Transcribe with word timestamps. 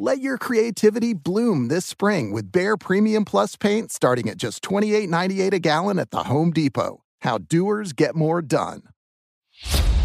Let 0.00 0.20
your 0.20 0.38
creativity 0.38 1.12
bloom 1.12 1.66
this 1.66 1.84
spring 1.84 2.30
with 2.30 2.52
Behr 2.52 2.78
Premium 2.78 3.24
Plus 3.24 3.56
paint 3.56 3.90
starting 3.90 4.28
at 4.28 4.36
just 4.36 4.62
$28.98 4.62 5.54
a 5.54 5.58
gallon 5.58 5.98
at 5.98 6.12
the 6.12 6.22
Home 6.22 6.52
Depot. 6.52 7.02
How 7.22 7.38
doers 7.38 7.92
get 7.94 8.14
more 8.14 8.40
done. 8.40 8.82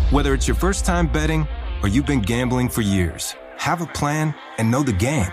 Whether 0.09 0.33
it's 0.33 0.47
your 0.47 0.55
first 0.55 0.83
time 0.83 1.05
betting 1.05 1.47
or 1.83 1.89
you've 1.89 2.07
been 2.07 2.23
gambling 2.23 2.69
for 2.69 2.81
years, 2.81 3.35
have 3.57 3.81
a 3.81 3.85
plan 3.85 4.33
and 4.57 4.71
know 4.71 4.81
the 4.81 4.93
game. 4.93 5.31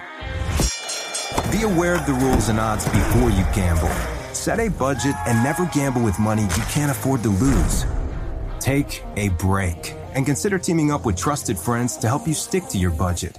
Be 1.50 1.62
aware 1.62 1.94
of 1.94 2.04
the 2.04 2.18
rules 2.20 2.50
and 2.50 2.60
odds 2.60 2.84
before 2.84 3.30
you 3.30 3.46
gamble. 3.54 3.88
Set 4.34 4.60
a 4.60 4.68
budget 4.68 5.14
and 5.26 5.42
never 5.42 5.64
gamble 5.72 6.02
with 6.02 6.18
money 6.18 6.42
you 6.42 6.64
can't 6.68 6.90
afford 6.90 7.22
to 7.22 7.30
lose. 7.30 7.86
Take 8.58 9.02
a 9.16 9.30
break 9.30 9.94
and 10.14 10.26
consider 10.26 10.58
teaming 10.58 10.92
up 10.92 11.06
with 11.06 11.16
trusted 11.16 11.58
friends 11.58 11.96
to 11.96 12.08
help 12.08 12.28
you 12.28 12.34
stick 12.34 12.66
to 12.66 12.76
your 12.76 12.90
budget. 12.90 13.38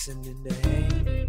Listening 0.00 0.42
to 0.44 0.54
Haney. 0.66 1.28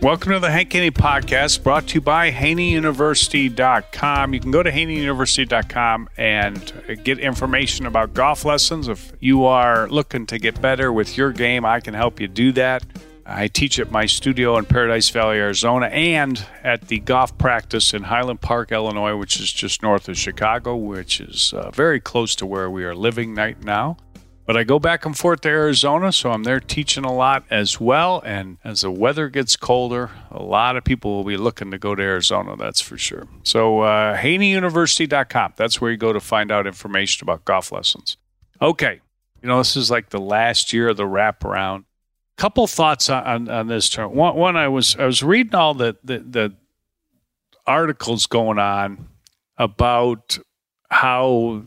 Welcome 0.00 0.32
to 0.32 0.38
the 0.38 0.50
Hank 0.50 0.72
Haney 0.72 0.90
Podcast, 0.90 1.62
brought 1.62 1.88
to 1.88 1.96
you 1.96 2.00
by 2.00 2.30
HaneyUniversity.com. 2.30 4.32
You 4.32 4.40
can 4.40 4.50
go 4.50 4.62
to 4.62 4.72
HaneyUniversity.com 4.72 6.08
and 6.16 6.72
get 7.04 7.18
information 7.18 7.84
about 7.84 8.14
golf 8.14 8.46
lessons. 8.46 8.88
If 8.88 9.12
you 9.20 9.44
are 9.44 9.90
looking 9.90 10.24
to 10.24 10.38
get 10.38 10.58
better 10.62 10.90
with 10.90 11.18
your 11.18 11.32
game, 11.32 11.66
I 11.66 11.80
can 11.80 11.92
help 11.92 12.18
you 12.18 12.28
do 12.28 12.50
that. 12.52 12.82
I 13.24 13.48
teach 13.48 13.78
at 13.78 13.90
my 13.90 14.06
studio 14.06 14.56
in 14.56 14.64
Paradise 14.64 15.08
Valley, 15.10 15.38
Arizona, 15.38 15.86
and 15.86 16.44
at 16.62 16.88
the 16.88 16.98
golf 17.00 17.36
practice 17.38 17.94
in 17.94 18.04
Highland 18.04 18.40
Park, 18.40 18.72
Illinois, 18.72 19.16
which 19.16 19.38
is 19.38 19.52
just 19.52 19.82
north 19.82 20.08
of 20.08 20.18
Chicago, 20.18 20.76
which 20.76 21.20
is 21.20 21.52
uh, 21.52 21.70
very 21.70 22.00
close 22.00 22.34
to 22.36 22.46
where 22.46 22.70
we 22.70 22.84
are 22.84 22.94
living 22.94 23.34
right 23.34 23.62
now. 23.62 23.96
But 24.44 24.56
I 24.56 24.64
go 24.64 24.80
back 24.80 25.06
and 25.06 25.16
forth 25.16 25.42
to 25.42 25.48
Arizona, 25.48 26.10
so 26.10 26.32
I'm 26.32 26.42
there 26.42 26.58
teaching 26.58 27.04
a 27.04 27.12
lot 27.12 27.44
as 27.48 27.80
well. 27.80 28.20
And 28.26 28.58
as 28.64 28.80
the 28.80 28.90
weather 28.90 29.28
gets 29.28 29.54
colder, 29.54 30.10
a 30.32 30.42
lot 30.42 30.76
of 30.76 30.82
people 30.82 31.14
will 31.14 31.24
be 31.24 31.36
looking 31.36 31.70
to 31.70 31.78
go 31.78 31.94
to 31.94 32.02
Arizona, 32.02 32.56
that's 32.56 32.80
for 32.80 32.98
sure. 32.98 33.28
So, 33.44 33.82
uh, 33.82 34.16
HaneyUniversity.com, 34.16 35.54
that's 35.56 35.80
where 35.80 35.92
you 35.92 35.96
go 35.96 36.12
to 36.12 36.20
find 36.20 36.50
out 36.50 36.66
information 36.66 37.24
about 37.24 37.44
golf 37.44 37.70
lessons. 37.70 38.16
Okay, 38.60 39.00
you 39.40 39.48
know, 39.48 39.58
this 39.58 39.76
is 39.76 39.92
like 39.92 40.10
the 40.10 40.20
last 40.20 40.72
year 40.72 40.88
of 40.88 40.96
the 40.96 41.04
wraparound 41.04 41.84
couple 42.42 42.66
thoughts 42.66 43.08
on, 43.08 43.48
on 43.48 43.68
this 43.68 43.88
term. 43.88 44.16
One, 44.16 44.34
one, 44.34 44.56
I 44.56 44.66
was 44.66 44.96
I 44.96 45.06
was 45.06 45.22
reading 45.22 45.54
all 45.54 45.74
the, 45.74 45.96
the, 46.02 46.18
the 46.18 46.54
articles 47.68 48.26
going 48.26 48.58
on 48.58 49.06
about 49.56 50.40
how 50.90 51.62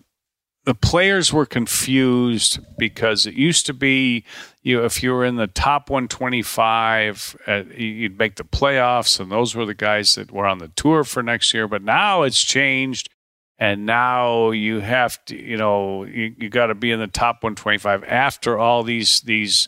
the 0.65 0.75
players 0.75 1.31
were 1.31 1.45
confused 1.45 2.59
because 2.77 3.25
it 3.25 3.35
used 3.35 3.65
to 3.67 3.73
be 3.73 4.25
you 4.63 4.83
if 4.83 5.01
you 5.01 5.13
were 5.13 5.23
in 5.23 5.37
the 5.37 5.47
top 5.47 5.89
125 5.89 7.37
uh, 7.47 7.63
you'd 7.77 8.19
make 8.19 8.35
the 8.35 8.43
playoffs 8.43 9.17
and 9.17 9.31
those 9.31 9.55
were 9.55 9.65
the 9.65 9.73
guys 9.73 10.15
that 10.15 10.29
were 10.29 10.45
on 10.45 10.57
the 10.57 10.67
tour 10.69 11.05
for 11.05 11.23
next 11.23 11.53
year 11.53 11.69
but 11.69 11.83
now 11.83 12.23
it's 12.23 12.43
changed 12.43 13.09
and 13.57 13.85
now 13.85 14.51
you 14.51 14.81
have 14.81 15.23
to 15.25 15.39
you 15.39 15.55
know 15.55 16.03
you, 16.03 16.35
you 16.37 16.49
got 16.49 16.67
to 16.67 16.75
be 16.75 16.91
in 16.91 16.99
the 16.99 17.07
top 17.07 17.37
125 17.43 18.03
after 18.03 18.57
all 18.57 18.83
these 18.83 19.21
these 19.21 19.67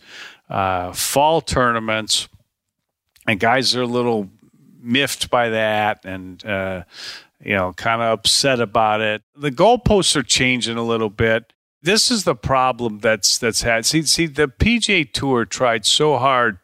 uh, 0.49 0.93
fall 0.93 1.41
tournaments, 1.41 2.27
and 3.27 3.39
guys 3.39 3.75
are 3.75 3.81
a 3.81 3.87
little 3.87 4.29
miffed 4.79 5.29
by 5.29 5.49
that 5.49 6.05
and 6.05 6.45
uh, 6.45 6.83
you 7.43 7.53
know 7.53 7.73
kind 7.73 8.01
of 8.01 8.19
upset 8.19 8.59
about 8.59 9.01
it. 9.01 9.21
The 9.35 9.51
goalposts 9.51 10.15
are 10.15 10.23
changing 10.23 10.77
a 10.77 10.83
little 10.83 11.09
bit. 11.09 11.53
This 11.81 12.09
is 12.09 12.23
the 12.23 12.35
problem 12.35 12.99
that's 12.99 13.37
that's 13.37 13.61
had. 13.61 13.85
See, 13.85 14.03
see, 14.03 14.25
the 14.25 14.47
PGA 14.47 15.11
Tour 15.11 15.45
tried 15.45 15.85
so 15.85 16.17
hard 16.17 16.59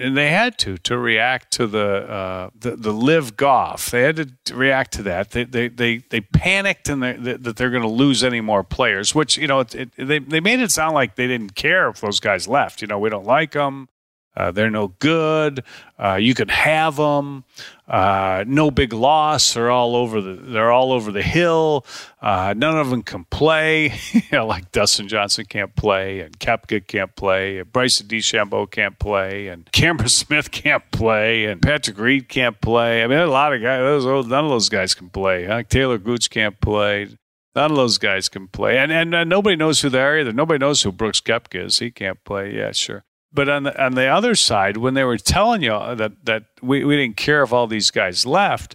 and 0.00 0.16
they 0.16 0.30
had 0.30 0.58
to 0.58 0.78
to 0.78 0.98
react 0.98 1.52
to 1.52 1.66
the 1.66 2.10
uh, 2.10 2.50
the, 2.58 2.76
the 2.76 2.92
LIV 2.92 3.36
golf. 3.36 3.90
They 3.90 4.02
had 4.02 4.16
to 4.46 4.54
react 4.54 4.92
to 4.94 5.02
that. 5.04 5.30
They 5.30 5.44
they 5.44 5.68
they, 5.68 5.98
they 6.08 6.22
panicked 6.22 6.88
and 6.88 7.02
they, 7.02 7.12
that 7.12 7.56
they're 7.56 7.70
going 7.70 7.82
to 7.82 7.88
lose 7.88 8.24
any 8.24 8.40
more 8.40 8.64
players. 8.64 9.14
Which 9.14 9.36
you 9.36 9.46
know 9.46 9.60
it, 9.60 9.74
it, 9.74 9.90
they 9.96 10.18
they 10.18 10.40
made 10.40 10.60
it 10.60 10.70
sound 10.70 10.94
like 10.94 11.16
they 11.16 11.26
didn't 11.26 11.54
care 11.54 11.88
if 11.88 12.00
those 12.00 12.18
guys 12.18 12.48
left. 12.48 12.80
You 12.80 12.88
know 12.88 12.98
we 12.98 13.10
don't 13.10 13.26
like 13.26 13.52
them. 13.52 13.88
Uh, 14.36 14.52
they're 14.52 14.70
no 14.70 14.88
good. 15.00 15.64
Uh, 15.98 16.14
you 16.14 16.34
can 16.34 16.48
have 16.48 16.96
them. 16.96 17.44
Uh, 17.88 18.44
no 18.46 18.70
big 18.70 18.92
loss. 18.92 19.54
They're 19.54 19.70
all 19.70 19.96
over 19.96 20.20
the. 20.20 20.34
They're 20.34 20.70
all 20.70 20.92
over 20.92 21.10
the 21.10 21.22
hill. 21.22 21.84
Uh, 22.22 22.54
none 22.56 22.78
of 22.78 22.90
them 22.90 23.02
can 23.02 23.24
play. 23.24 23.92
you 24.12 24.22
know, 24.30 24.46
like 24.46 24.70
Dustin 24.70 25.08
Johnson 25.08 25.46
can't 25.46 25.74
play, 25.74 26.20
and 26.20 26.38
Koepka 26.38 26.86
can't 26.86 27.14
play, 27.16 27.58
and 27.58 27.72
Bryson 27.72 28.06
DeChambeau 28.06 28.70
can't 28.70 28.98
play, 28.98 29.48
and 29.48 29.70
Cameron 29.72 30.08
Smith 30.08 30.50
can't 30.52 30.88
play, 30.92 31.46
and 31.46 31.60
Patrick 31.60 31.98
Reed 31.98 32.28
can't 32.28 32.60
play. 32.60 33.02
I 33.02 33.08
mean, 33.08 33.18
a 33.18 33.26
lot 33.26 33.52
of 33.52 33.60
guys. 33.60 34.04
Those 34.04 34.26
none 34.28 34.44
of 34.44 34.50
those 34.50 34.68
guys 34.68 34.94
can 34.94 35.10
play. 35.10 35.44
Talor 35.44 36.02
Gooch 36.02 36.30
can't 36.30 36.60
play. 36.60 37.08
None 37.56 37.72
of 37.72 37.76
those 37.76 37.98
guys 37.98 38.28
can 38.28 38.46
play, 38.46 38.78
and 38.78 38.92
and, 38.92 39.12
and 39.12 39.28
nobody 39.28 39.56
knows 39.56 39.80
who 39.80 39.88
they 39.88 40.00
are 40.00 40.20
either. 40.20 40.32
Nobody 40.32 40.58
knows 40.58 40.82
who 40.82 40.92
Brooks 40.92 41.20
Koepka 41.20 41.66
is. 41.66 41.80
He 41.80 41.90
can't 41.90 42.22
play. 42.22 42.54
Yeah, 42.54 42.70
sure. 42.70 43.04
But 43.32 43.48
on 43.48 43.62
the 43.62 43.82
on 43.82 43.94
the 43.94 44.06
other 44.06 44.34
side, 44.34 44.76
when 44.76 44.94
they 44.94 45.04
were 45.04 45.18
telling 45.18 45.62
you 45.62 45.70
that 45.70 46.24
that 46.24 46.44
we, 46.62 46.84
we 46.84 46.96
didn't 46.96 47.16
care 47.16 47.42
if 47.42 47.52
all 47.52 47.66
these 47.66 47.90
guys 47.90 48.26
left, 48.26 48.74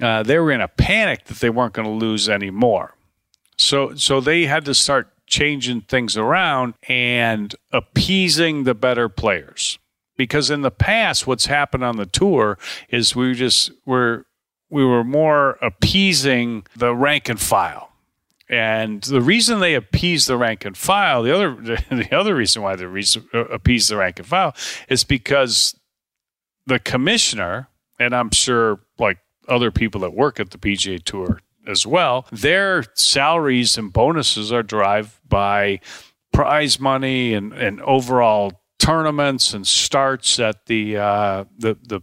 uh, 0.00 0.22
they 0.22 0.38
were 0.38 0.52
in 0.52 0.60
a 0.60 0.68
panic 0.68 1.24
that 1.24 1.38
they 1.38 1.50
weren't 1.50 1.74
going 1.74 1.88
to 1.88 1.94
lose 1.94 2.28
anymore. 2.28 2.94
So 3.56 3.94
so 3.94 4.20
they 4.20 4.46
had 4.46 4.64
to 4.66 4.74
start 4.74 5.12
changing 5.26 5.82
things 5.82 6.16
around 6.16 6.74
and 6.88 7.54
appeasing 7.72 8.64
the 8.64 8.74
better 8.74 9.08
players. 9.08 9.78
Because 10.16 10.50
in 10.50 10.62
the 10.62 10.70
past, 10.70 11.26
what's 11.26 11.46
happened 11.46 11.84
on 11.84 11.96
the 11.96 12.06
tour 12.06 12.58
is 12.88 13.14
we 13.14 13.34
just 13.34 13.70
were 13.84 14.26
we 14.70 14.84
were 14.84 15.04
more 15.04 15.58
appeasing 15.62 16.66
the 16.76 16.94
rank 16.94 17.28
and 17.28 17.40
file. 17.40 17.87
And 18.50 19.02
the 19.02 19.20
reason 19.20 19.60
they 19.60 19.74
appease 19.74 20.26
the 20.26 20.38
rank 20.38 20.64
and 20.64 20.76
file, 20.76 21.22
the 21.22 21.34
other 21.34 21.54
the 21.90 22.08
other 22.12 22.34
reason 22.34 22.62
why 22.62 22.76
they 22.76 22.86
uh, 22.86 23.38
appease 23.38 23.88
the 23.88 23.96
rank 23.96 24.18
and 24.18 24.26
file 24.26 24.54
is 24.88 25.04
because 25.04 25.78
the 26.66 26.78
commissioner, 26.78 27.68
and 27.98 28.14
I'm 28.14 28.30
sure 28.30 28.80
like 28.98 29.18
other 29.48 29.70
people 29.70 30.00
that 30.02 30.14
work 30.14 30.40
at 30.40 30.50
the 30.50 30.58
PGA 30.58 31.02
Tour 31.02 31.40
as 31.66 31.86
well, 31.86 32.26
their 32.32 32.84
salaries 32.94 33.76
and 33.76 33.92
bonuses 33.92 34.52
are 34.52 34.62
derived 34.62 35.12
by 35.28 35.80
prize 36.32 36.80
money 36.80 37.34
and, 37.34 37.52
and 37.52 37.80
overall 37.82 38.62
tournaments 38.78 39.52
and 39.52 39.66
starts 39.66 40.36
that 40.36 40.66
the 40.66 40.96
uh, 40.96 41.44
the 41.58 41.76
the 41.82 42.00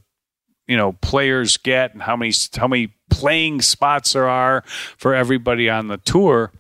you 0.67 0.77
know 0.77 0.93
players 0.93 1.57
get 1.57 1.93
and 1.93 2.03
how 2.03 2.15
many 2.15 2.31
how 2.55 2.67
many 2.67 2.93
playing 3.15 3.61
spots 3.61 4.11
there 4.11 4.27
are 4.27 4.63
for 4.97 5.15
everybody 5.15 5.69
on 5.69 5.87
the 5.87 5.97
tour. 5.97 6.51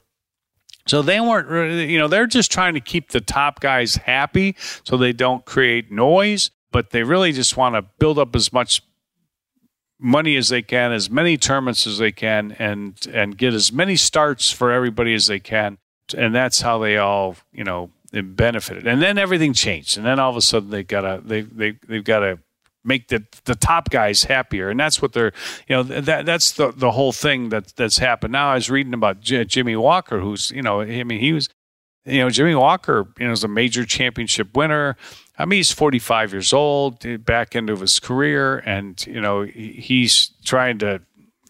So 0.87 1.01
they 1.01 1.19
weren't, 1.19 1.89
you 1.89 1.97
know, 1.97 2.07
they're 2.07 2.27
just 2.27 2.49
trying 2.49 2.75
to 2.75 2.79
keep 2.79 3.09
the 3.09 3.19
top 3.19 3.59
guys 3.59 3.95
happy 3.97 4.55
so 4.83 4.95
they 4.95 5.11
don't 5.11 5.43
create 5.43 5.91
noise, 5.91 6.51
but 6.71 6.91
they 6.91 7.03
really 7.03 7.33
just 7.33 7.57
want 7.57 7.75
to 7.75 7.81
build 7.99 8.17
up 8.17 8.35
as 8.35 8.53
much 8.53 8.81
money 9.99 10.37
as 10.37 10.49
they 10.49 10.61
can, 10.61 10.93
as 10.93 11.09
many 11.09 11.37
tournaments 11.37 11.85
as 11.85 11.97
they 11.97 12.11
can, 12.11 12.53
and 12.59 13.05
and 13.11 13.37
get 13.37 13.53
as 13.53 13.73
many 13.73 13.97
starts 13.97 14.51
for 14.51 14.71
everybody 14.71 15.13
as 15.13 15.27
they 15.27 15.39
can, 15.39 15.77
and 16.15 16.33
that's 16.33 16.61
how 16.61 16.77
they 16.77 16.97
all 16.97 17.35
you 17.51 17.63
know 17.63 17.89
benefited. 18.11 18.87
And 18.87 19.01
then 19.01 19.17
everything 19.17 19.53
changed, 19.53 19.97
and 19.97 20.05
then 20.05 20.19
all 20.19 20.29
of 20.29 20.37
a 20.37 20.41
sudden 20.41 20.69
they 20.69 20.83
got 20.83 21.03
a 21.03 21.21
they 21.25 21.41
they 21.41 21.79
they've 21.87 22.03
got 22.03 22.19
to 22.19 22.39
make 22.85 23.07
the 23.07 23.23
the 23.45 23.55
top 23.55 23.89
guys 23.89 24.23
happier, 24.23 24.69
and 24.69 24.79
that's 24.79 25.01
what 25.01 25.13
they're 25.13 25.33
you 25.67 25.75
know 25.75 25.83
that 25.83 26.25
that's 26.25 26.51
the 26.53 26.71
the 26.71 26.91
whole 26.91 27.11
thing 27.11 27.49
that 27.49 27.75
that's 27.75 27.97
happened. 27.97 28.31
Now 28.31 28.51
I 28.51 28.55
was 28.55 28.69
reading 28.69 28.93
about 28.93 29.21
J- 29.21 29.45
Jimmy 29.45 29.75
Walker, 29.75 30.19
who's 30.19 30.51
you 30.51 30.61
know 30.61 30.81
I 30.81 31.03
mean 31.03 31.19
he 31.19 31.33
was 31.33 31.49
you 32.05 32.19
know 32.19 32.29
Jimmy 32.29 32.55
Walker 32.55 33.07
you 33.19 33.27
know 33.27 33.33
is 33.33 33.43
a 33.43 33.49
major 33.49 33.85
championship 33.85 34.55
winner. 34.55 34.95
I 35.37 35.45
mean, 35.45 35.57
he's 35.57 35.71
45 35.71 36.31
years 36.31 36.53
old, 36.53 37.05
eh, 37.05 37.17
back 37.17 37.57
end 37.57 37.69
of 37.69 37.81
his 37.81 37.99
career, 37.99 38.59
and 38.59 39.05
you 39.05 39.19
know 39.19 39.41
he's 39.41 40.29
trying 40.45 40.77
to 40.79 41.01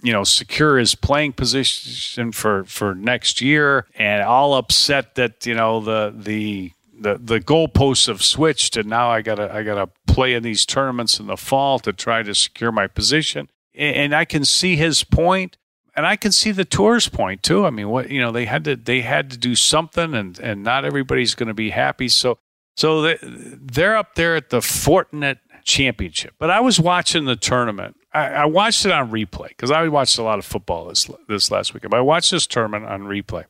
you 0.01 0.13
know 0.13 0.23
secure 0.23 0.77
his 0.77 0.95
playing 0.95 1.33
position 1.33 2.31
for 2.31 2.63
for 2.65 2.95
next 2.95 3.41
year, 3.41 3.85
and 3.95 4.23
all 4.23 4.53
upset 4.53 5.15
that 5.15 5.45
you 5.45 5.55
know 5.55 5.81
the 5.81 6.13
the 6.15 6.71
the 6.99 7.17
the 7.17 7.39
goalposts 7.39 8.07
have 8.07 8.23
switched, 8.23 8.77
and 8.77 8.89
now 8.89 9.09
I 9.09 9.21
gotta 9.21 9.53
I 9.53 9.63
gotta 9.63 9.89
play 10.07 10.33
in 10.33 10.43
these 10.43 10.65
tournaments 10.65 11.19
in 11.19 11.27
the 11.27 11.37
fall 11.37 11.79
to 11.79 11.93
try 11.93 12.23
to 12.23 12.33
secure 12.33 12.71
my 12.71 12.87
position. 12.87 13.49
And 13.77 14.15
I 14.15 14.23
can 14.23 14.45
see 14.45 14.77
his 14.77 15.03
point, 15.03 15.57
and 15.95 16.05
I 16.05 16.15
can 16.15 16.31
see 16.31 16.51
the 16.51 16.63
tour's 16.63 17.09
point 17.09 17.43
too. 17.43 17.65
I 17.65 17.69
mean, 17.69 17.89
what 17.89 18.09
you 18.09 18.21
know 18.21 18.31
they 18.31 18.45
had 18.45 18.63
to 18.65 18.75
they 18.75 19.01
had 19.01 19.29
to 19.31 19.37
do 19.37 19.55
something, 19.55 20.13
and 20.13 20.39
and 20.39 20.63
not 20.63 20.85
everybody's 20.85 21.35
going 21.35 21.47
to 21.47 21.53
be 21.53 21.71
happy. 21.71 22.07
So 22.07 22.37
so 22.75 23.15
they're 23.21 23.97
up 23.97 24.15
there 24.15 24.35
at 24.35 24.49
the 24.49 24.59
Fortinet 24.59 25.39
Championship. 25.63 26.35
But 26.37 26.51
I 26.51 26.59
was 26.59 26.79
watching 26.79 27.25
the 27.25 27.35
tournament. 27.35 27.97
I, 28.13 28.27
I 28.27 28.45
watched 28.45 28.85
it 28.85 28.91
on 28.91 29.11
replay 29.11 29.49
because 29.49 29.71
I 29.71 29.87
watched 29.87 30.17
a 30.17 30.23
lot 30.23 30.39
of 30.39 30.45
football 30.45 30.85
this 30.87 31.09
this 31.27 31.51
last 31.51 31.73
weekend. 31.73 31.91
But 31.91 31.97
I 31.97 32.01
watched 32.01 32.31
this 32.31 32.47
tournament 32.47 32.85
on 32.85 33.03
replay. 33.03 33.45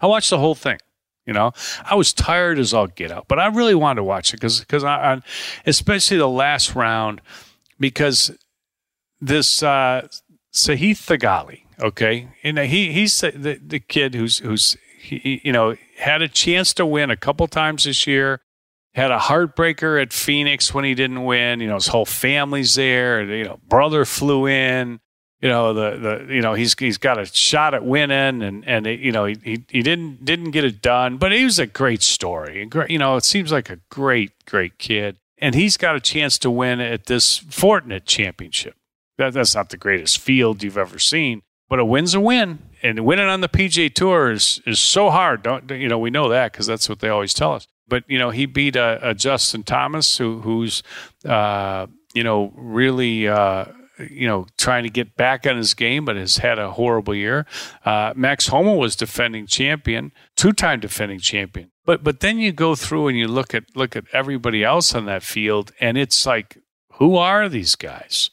I 0.00 0.06
watched 0.06 0.30
the 0.30 0.38
whole 0.38 0.54
thing. 0.54 0.78
You 1.28 1.34
know, 1.34 1.52
I 1.84 1.94
was 1.94 2.14
tired 2.14 2.58
as 2.58 2.72
all 2.72 2.86
get 2.86 3.12
out, 3.12 3.26
but 3.28 3.38
I 3.38 3.48
really 3.48 3.74
wanted 3.74 3.96
to 3.96 4.04
watch 4.04 4.32
it 4.32 4.38
because 4.38 4.60
because 4.60 4.82
I, 4.82 5.12
I, 5.12 5.22
especially 5.66 6.16
the 6.16 6.26
last 6.26 6.74
round 6.74 7.20
because 7.78 8.30
this 9.20 9.62
uh, 9.62 10.08
Sahith 10.54 11.04
Theegala, 11.04 11.60
okay, 11.82 12.28
and 12.42 12.58
he 12.58 12.94
he's 12.94 13.20
the, 13.20 13.60
the 13.62 13.78
kid 13.78 14.14
who's 14.14 14.38
who's 14.38 14.78
he, 14.98 15.42
you 15.44 15.52
know, 15.52 15.76
had 15.98 16.22
a 16.22 16.28
chance 16.28 16.72
to 16.74 16.86
win 16.86 17.10
a 17.10 17.16
couple 17.16 17.46
times 17.46 17.84
this 17.84 18.06
year. 18.06 18.40
Had 18.94 19.10
a 19.10 19.18
heartbreaker 19.18 20.00
at 20.00 20.14
Phoenix 20.14 20.72
when 20.72 20.86
he 20.86 20.94
didn't 20.94 21.24
win. 21.24 21.60
You 21.60 21.68
know, 21.68 21.74
his 21.74 21.88
whole 21.88 22.06
family's 22.06 22.74
there. 22.74 23.22
You 23.22 23.44
know, 23.44 23.60
brother 23.68 24.06
flew 24.06 24.46
in. 24.46 25.00
You 25.40 25.48
know, 25.48 25.72
the 25.72 26.26
the 26.26 26.34
you 26.34 26.40
know 26.40 26.54
he's 26.54 26.74
he's 26.76 26.98
got 26.98 27.16
a 27.16 27.24
shot 27.24 27.72
at 27.72 27.84
winning, 27.84 28.42
and 28.42 28.66
and 28.66 28.86
it, 28.88 28.98
you 28.98 29.12
know 29.12 29.24
he, 29.24 29.36
he 29.44 29.64
he 29.68 29.82
didn't 29.82 30.24
didn't 30.24 30.50
get 30.50 30.64
it 30.64 30.82
done, 30.82 31.16
but 31.16 31.30
he 31.30 31.44
was 31.44 31.60
a 31.60 31.66
great 31.66 32.02
story. 32.02 32.60
And 32.60 32.70
great, 32.70 32.90
you 32.90 32.98
know, 32.98 33.16
it 33.16 33.24
seems 33.24 33.52
like 33.52 33.70
a 33.70 33.78
great 33.88 34.32
great 34.46 34.78
kid, 34.78 35.16
and 35.38 35.54
he's 35.54 35.76
got 35.76 35.94
a 35.94 36.00
chance 36.00 36.38
to 36.38 36.50
win 36.50 36.80
at 36.80 37.06
this 37.06 37.38
Fortinet 37.38 38.04
Championship. 38.04 38.74
That, 39.16 39.32
that's 39.32 39.54
not 39.54 39.70
the 39.70 39.76
greatest 39.76 40.18
field 40.18 40.64
you've 40.64 40.78
ever 40.78 40.98
seen, 40.98 41.42
but 41.68 41.78
a 41.78 41.84
win's 41.84 42.14
a 42.14 42.20
win, 42.20 42.58
and 42.82 43.04
winning 43.04 43.28
on 43.28 43.40
the 43.40 43.48
PGA 43.48 43.94
Tour 43.94 44.32
is 44.32 44.60
is 44.66 44.80
so 44.80 45.08
hard. 45.08 45.44
Don't 45.44 45.70
you 45.70 45.88
know? 45.88 46.00
We 46.00 46.10
know 46.10 46.28
that 46.30 46.50
because 46.50 46.66
that's 46.66 46.88
what 46.88 46.98
they 46.98 47.10
always 47.10 47.32
tell 47.32 47.54
us. 47.54 47.68
But 47.86 48.02
you 48.08 48.18
know, 48.18 48.30
he 48.30 48.46
beat 48.46 48.74
a, 48.74 48.98
a 49.02 49.14
Justin 49.14 49.62
Thomas, 49.62 50.18
who 50.18 50.40
who's 50.40 50.82
uh, 51.24 51.86
you 52.12 52.24
know 52.24 52.52
really. 52.56 53.28
Uh, 53.28 53.66
you 53.98 54.26
know, 54.26 54.46
trying 54.56 54.84
to 54.84 54.90
get 54.90 55.16
back 55.16 55.46
on 55.46 55.56
his 55.56 55.74
game, 55.74 56.04
but 56.04 56.16
has 56.16 56.38
had 56.38 56.58
a 56.58 56.72
horrible 56.72 57.14
year. 57.14 57.46
Uh, 57.84 58.12
Max 58.14 58.48
Homa 58.48 58.74
was 58.74 58.96
defending 58.96 59.46
champion, 59.46 60.12
two-time 60.36 60.80
defending 60.80 61.18
champion. 61.18 61.70
But 61.84 62.04
but 62.04 62.20
then 62.20 62.38
you 62.38 62.52
go 62.52 62.74
through 62.74 63.08
and 63.08 63.18
you 63.18 63.28
look 63.28 63.54
at 63.54 63.64
look 63.74 63.96
at 63.96 64.04
everybody 64.12 64.62
else 64.62 64.94
on 64.94 65.06
that 65.06 65.22
field, 65.22 65.72
and 65.80 65.96
it's 65.96 66.26
like, 66.26 66.58
who 66.94 67.16
are 67.16 67.48
these 67.48 67.74
guys? 67.76 68.30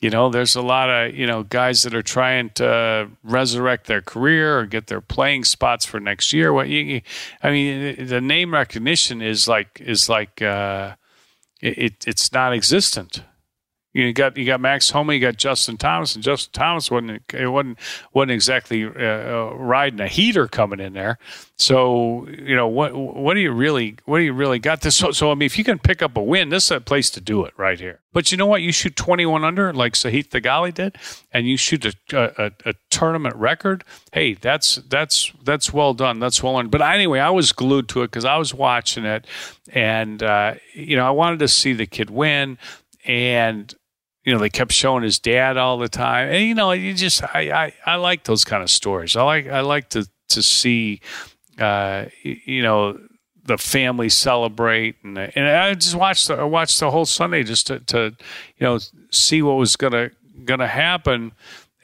You 0.00 0.10
know, 0.10 0.28
there's 0.28 0.54
a 0.54 0.60
lot 0.60 0.90
of, 0.90 1.14
you 1.14 1.26
know, 1.26 1.44
guys 1.44 1.82
that 1.84 1.94
are 1.94 2.02
trying 2.02 2.50
to 2.56 3.08
resurrect 3.22 3.86
their 3.86 4.02
career 4.02 4.58
or 4.58 4.66
get 4.66 4.88
their 4.88 5.00
playing 5.00 5.44
spots 5.44 5.86
for 5.86 5.98
next 5.98 6.30
year. 6.30 6.52
What 6.52 6.68
you, 6.68 7.00
I 7.42 7.50
mean, 7.50 8.06
the 8.06 8.20
name 8.20 8.52
recognition 8.52 9.22
is 9.22 9.48
like 9.48 9.80
is 9.80 10.10
like 10.10 10.42
uh, 10.42 10.96
it, 11.62 12.04
it's 12.06 12.32
not 12.32 12.52
existent. 12.52 13.22
You 13.94 14.12
got 14.12 14.36
you 14.36 14.44
got 14.44 14.60
Max 14.60 14.90
Homa, 14.90 15.14
you 15.14 15.20
got 15.20 15.36
Justin 15.36 15.76
Thomas, 15.76 16.16
and 16.16 16.24
Justin 16.24 16.50
Thomas 16.52 16.90
wasn't 16.90 17.22
it 17.32 17.46
wasn't 17.46 17.78
wasn't 18.12 18.32
exactly 18.32 18.84
uh, 18.84 18.90
uh, 18.90 19.54
riding 19.56 20.00
a 20.00 20.08
heater 20.08 20.48
coming 20.48 20.80
in 20.80 20.94
there. 20.94 21.16
So 21.56 22.26
you 22.28 22.56
know 22.56 22.66
what 22.66 22.92
what 22.92 23.34
do 23.34 23.40
you 23.40 23.52
really 23.52 23.96
what 24.04 24.18
do 24.18 24.24
you 24.24 24.32
really 24.32 24.58
got 24.58 24.80
this? 24.80 24.96
So, 24.96 25.12
so 25.12 25.30
I 25.30 25.34
mean, 25.34 25.46
if 25.46 25.56
you 25.56 25.62
can 25.62 25.78
pick 25.78 26.02
up 26.02 26.16
a 26.16 26.22
win, 26.22 26.48
this 26.48 26.64
is 26.64 26.70
a 26.72 26.80
place 26.80 27.08
to 27.10 27.20
do 27.20 27.44
it 27.44 27.54
right 27.56 27.78
here. 27.78 28.00
But 28.12 28.32
you 28.32 28.36
know 28.36 28.46
what? 28.46 28.62
You 28.62 28.72
shoot 28.72 28.96
twenty 28.96 29.26
one 29.26 29.44
under 29.44 29.72
like 29.72 29.92
Sahith 29.92 30.30
Theegala 30.30 30.74
did, 30.74 30.96
and 31.32 31.46
you 31.46 31.56
shoot 31.56 31.84
a, 31.84 31.94
a, 32.12 32.50
a 32.66 32.74
tournament 32.90 33.36
record. 33.36 33.84
Hey, 34.12 34.34
that's 34.34 34.74
that's 34.88 35.32
that's 35.44 35.72
well 35.72 35.94
done. 35.94 36.18
That's 36.18 36.42
well 36.42 36.56
done. 36.56 36.66
But 36.66 36.82
anyway, 36.82 37.20
I 37.20 37.30
was 37.30 37.52
glued 37.52 37.88
to 37.90 38.02
it 38.02 38.08
because 38.10 38.24
I 38.24 38.38
was 38.38 38.52
watching 38.52 39.04
it, 39.04 39.24
and 39.72 40.20
uh, 40.20 40.54
you 40.72 40.96
know 40.96 41.06
I 41.06 41.10
wanted 41.12 41.38
to 41.38 41.48
see 41.48 41.74
the 41.74 41.86
kid 41.86 42.10
win 42.10 42.58
and 43.04 43.72
you 44.24 44.32
know, 44.32 44.38
they 44.38 44.50
kept 44.50 44.72
showing 44.72 45.02
his 45.02 45.18
dad 45.18 45.56
all 45.56 45.78
the 45.78 45.88
time. 45.88 46.28
And, 46.28 46.44
you 46.44 46.54
know, 46.54 46.72
you 46.72 46.94
just, 46.94 47.22
I, 47.22 47.50
I, 47.50 47.74
I 47.86 47.96
like 47.96 48.24
those 48.24 48.44
kind 48.44 48.62
of 48.62 48.70
stories. 48.70 49.16
I 49.16 49.22
like, 49.22 49.46
I 49.46 49.60
like 49.60 49.90
to, 49.90 50.08
to 50.30 50.42
see, 50.42 51.00
uh, 51.58 52.06
you 52.22 52.62
know, 52.62 52.98
the 53.44 53.58
family 53.58 54.08
celebrate. 54.08 54.96
And, 55.04 55.18
and 55.18 55.46
I 55.46 55.74
just 55.74 55.94
watched 55.94 56.28
the, 56.28 56.34
I 56.36 56.44
watched 56.44 56.80
the 56.80 56.90
whole 56.90 57.04
Sunday 57.04 57.42
just 57.42 57.66
to, 57.66 57.80
to 57.80 58.16
you 58.56 58.66
know, 58.66 58.78
see 59.10 59.42
what 59.42 59.58
was 59.58 59.76
going 59.76 59.92
to 59.92 60.66
happen 60.66 61.32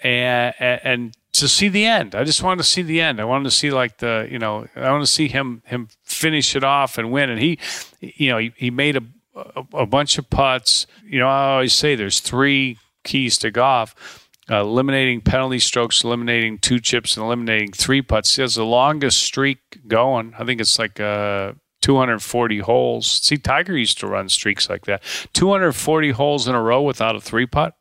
and, 0.03 0.55
and 0.59 1.15
to 1.33 1.47
see 1.47 1.69
the 1.69 1.85
end. 1.85 2.15
I 2.15 2.25
just 2.25 2.43
wanted 2.43 2.63
to 2.63 2.69
see 2.69 2.81
the 2.81 3.03
end. 3.03 3.21
I 3.21 3.25
wanted 3.25 3.45
to 3.45 3.51
see 3.51 3.71
like 3.71 3.99
the, 3.99 4.27
you 4.31 4.39
know, 4.39 4.67
I 4.75 4.91
want 4.91 5.03
to 5.05 5.13
see 5.13 5.29
him, 5.29 5.63
him 5.67 5.89
finish 6.03 6.57
it 6.57 6.65
off 6.65 6.97
and 6.97 7.13
win. 7.13 7.29
And 7.29 7.39
he, 7.39 7.59
you 8.01 8.31
know, 8.31 8.39
he, 8.39 8.53
he 8.57 8.71
made 8.71 8.97
a, 8.97 9.03
a, 9.35 9.65
a 9.75 9.87
bunch 9.87 10.19
of 10.19 10.29
putts. 10.31 10.87
You 11.05 11.21
know, 11.21 11.29
I 11.29 11.53
always 11.53 11.73
say 11.73 11.95
there's 11.95 12.21
three 12.21 12.79
keys 13.05 13.39
to 13.39 13.51
golf. 13.51 14.29
Uh, 14.51 14.63
eliminating 14.63 15.21
penalty 15.21 15.61
strokes, 15.61 16.03
eliminating 16.03 16.59
two 16.59 16.81
chips, 16.81 17.17
and 17.17 17.25
eliminating 17.25 17.71
three 17.71 18.03
putts. 18.03 18.35
He 18.35 18.43
has 18.43 18.57
the 18.57 18.65
longest 18.65 19.21
streak 19.21 19.59
going. 19.87 20.35
I 20.37 20.45
think 20.45 20.61
it's 20.61 20.77
like 20.77 20.99
uh, 20.99 21.53
240 21.83 22.59
holes. 22.59 23.07
See, 23.07 23.37
Tiger 23.37 23.77
used 23.77 23.99
to 24.01 24.09
run 24.09 24.29
streaks 24.29 24.69
like 24.69 24.87
that. 24.87 25.03
240 25.35 26.11
holes 26.11 26.49
in 26.49 26.57
a 26.57 26.63
row 26.63 26.83
without 26.83 27.15
a 27.15 27.21
three 27.21 27.47
putt. 27.47 27.75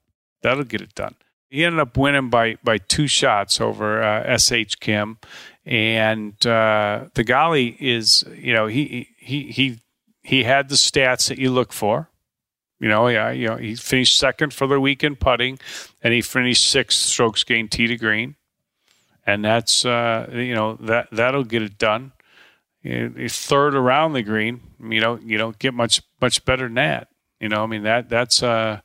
That'll 0.44 0.64
get 0.64 0.82
it 0.82 0.94
done. 0.94 1.16
He 1.50 1.66
ended 1.66 1.80
up 1.80 1.98
winning 1.98 2.30
by 2.30 2.58
by 2.64 2.78
two 2.78 3.08
shots 3.08 3.60
over 3.60 4.04
uh, 4.04 4.38
SH 4.38 4.76
Kim, 4.80 5.18
and 5.66 6.34
uh, 6.46 7.06
Theegala 7.16 7.76
is 7.80 8.24
you 8.38 8.54
know 8.54 8.68
he 8.68 9.10
he 9.18 9.52
he 9.52 9.80
he 10.24 10.44
had 10.44 10.70
the 10.70 10.76
stats 10.76 11.30
that 11.30 11.38
you 11.40 11.52
look 11.52 11.74
for. 11.74 12.10
You 12.80 12.88
know, 12.88 13.08
yeah, 13.08 13.32
you 13.32 13.48
know, 13.48 13.58
he 13.58 13.76
finished 13.76 14.18
second 14.18 14.54
for 14.54 14.66
the 14.66 14.80
week 14.80 15.04
in 15.04 15.18
putting, 15.18 15.60
and 16.02 16.14
he 16.14 16.22
finished 16.22 16.70
sixth 16.70 16.98
strokes 16.98 17.44
gained 17.44 17.72
tee 17.72 17.88
to 17.88 17.98
green. 17.98 18.36
and 19.26 19.44
that's 19.44 19.86
uh, 19.86 20.30
you 20.34 20.56
know 20.56 20.76
that 20.76 21.10
that'll 21.12 21.44
get 21.44 21.62
it 21.62 21.78
done. 21.78 22.14
third 22.84 23.76
around 23.76 24.14
the 24.14 24.24
green, 24.24 24.62
you 24.82 25.02
know, 25.02 25.20
you 25.24 25.38
don't 25.38 25.60
get 25.60 25.74
much 25.74 26.02
much 26.22 26.46
better 26.46 26.66
than 26.66 26.76
that. 26.76 27.10
You 27.40 27.50
know, 27.50 27.64
I 27.64 27.68
mean 27.68 27.84
that 27.84 28.10
that's 28.10 28.42
uh, 28.42 28.80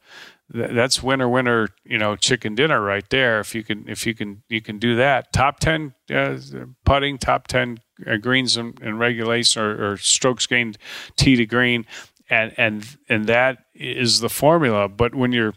that's 0.50 1.02
winner 1.02 1.28
winner 1.28 1.68
you 1.84 1.98
know 1.98 2.16
chicken 2.16 2.54
dinner 2.54 2.80
right 2.80 3.08
there 3.10 3.40
if 3.40 3.54
you 3.54 3.62
can 3.62 3.88
if 3.88 4.06
you 4.06 4.14
can 4.14 4.42
you 4.48 4.60
can 4.60 4.78
do 4.78 4.96
that 4.96 5.32
top 5.32 5.58
10 5.58 5.94
uh, 6.12 6.36
putting 6.84 7.18
top 7.18 7.46
10 7.46 7.78
uh, 7.78 7.80
Uh, 8.06 8.16
greens 8.16 8.56
and, 8.56 8.80
and 8.82 8.98
regulation 8.98 9.62
or, 9.62 9.92
or, 9.92 9.96
strokes 9.96 10.46
gained 10.46 10.76
tee 11.16 11.36
to 11.36 11.46
green 11.46 11.86
and 12.28 12.52
and 12.56 12.96
and 13.08 13.26
that 13.28 13.66
is 13.74 14.20
the 14.20 14.28
formula. 14.28 14.88
But 14.88 15.14
when 15.14 15.30
you're 15.32 15.54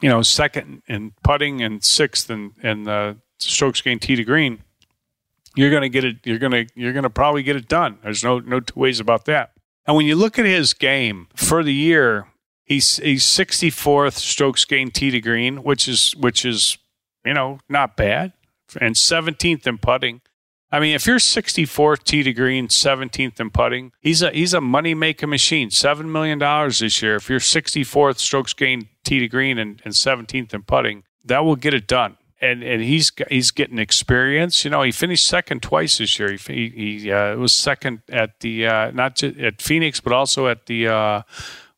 you 0.00 0.08
know 0.08 0.22
second 0.22 0.82
in 0.86 1.12
putting 1.22 1.60
and 1.60 1.84
sixth 1.84 2.30
in 2.30 2.52
in 2.62 2.84
the 2.84 3.18
strokes 3.38 3.82
gained 3.82 4.00
tee 4.00 4.16
to 4.16 4.24
green 4.24 4.62
you're 5.54 5.70
going 5.70 5.82
to 5.82 5.88
get 5.90 6.04
it 6.04 6.16
you're 6.24 6.38
going 6.38 6.52
to 6.52 6.66
you're 6.74 6.94
going 6.94 7.02
to 7.02 7.10
probably 7.10 7.42
get 7.42 7.56
it 7.56 7.68
done. 7.68 7.98
There's 8.02 8.24
no 8.24 8.38
no 8.38 8.60
two 8.60 8.80
ways 8.80 8.98
about 8.98 9.26
that. 9.26 9.52
And 9.86 9.96
when 9.96 10.06
you 10.06 10.16
look 10.16 10.38
at 10.38 10.46
his 10.46 10.72
game 10.72 11.28
for 11.34 11.62
the 11.62 11.74
year 11.74 12.26
He's 12.64 12.96
he's 12.96 13.24
64th 13.24 14.14
strokes 14.14 14.64
gained 14.64 14.94
tee 14.94 15.10
to 15.10 15.20
green, 15.20 15.62
which 15.62 15.88
is 15.88 16.14
which 16.16 16.44
is 16.44 16.78
you 17.22 17.34
know 17.34 17.58
not 17.68 17.96
bad, 17.96 18.32
and 18.80 18.94
17th 18.94 19.66
in 19.66 19.78
putting. 19.78 20.20
I 20.72 20.80
mean, 20.80 20.94
if 20.94 21.06
you're 21.06 21.18
64th 21.18 22.02
tee 22.02 22.22
to 22.22 22.32
green, 22.32 22.66
17th 22.68 23.38
in 23.38 23.50
putting, 23.50 23.92
he's 24.00 24.22
a 24.22 24.30
he's 24.30 24.54
a 24.54 24.60
money 24.60 24.94
making 24.94 25.28
machine. 25.28 25.70
Seven 25.70 26.10
million 26.10 26.38
dollars 26.38 26.78
this 26.78 27.02
year. 27.02 27.16
If 27.16 27.28
you're 27.28 27.40
64th 27.40 28.18
strokes 28.18 28.54
gained 28.54 28.86
tee 29.04 29.18
to 29.18 29.28
green 29.28 29.58
and, 29.58 29.82
and 29.84 29.92
17th 29.92 30.54
in 30.54 30.62
putting, 30.62 31.04
that 31.26 31.44
will 31.44 31.56
get 31.56 31.74
it 31.74 31.86
done. 31.86 32.16
And 32.40 32.62
and 32.62 32.82
he's 32.82 33.12
he's 33.28 33.50
getting 33.50 33.78
experience. 33.78 34.64
You 34.64 34.70
know, 34.70 34.82
he 34.82 34.92
finished 34.92 35.26
second 35.26 35.62
twice 35.62 35.98
this 35.98 36.18
year. 36.18 36.32
He 36.32 36.70
he 36.70 37.12
uh, 37.12 37.36
was 37.36 37.52
second 37.52 38.00
at 38.08 38.40
the 38.40 38.66
uh, 38.66 38.90
not 38.92 39.16
just 39.16 39.38
at 39.38 39.60
Phoenix, 39.60 40.00
but 40.00 40.14
also 40.14 40.48
at 40.48 40.66
the. 40.66 40.88
Uh, 40.88 41.22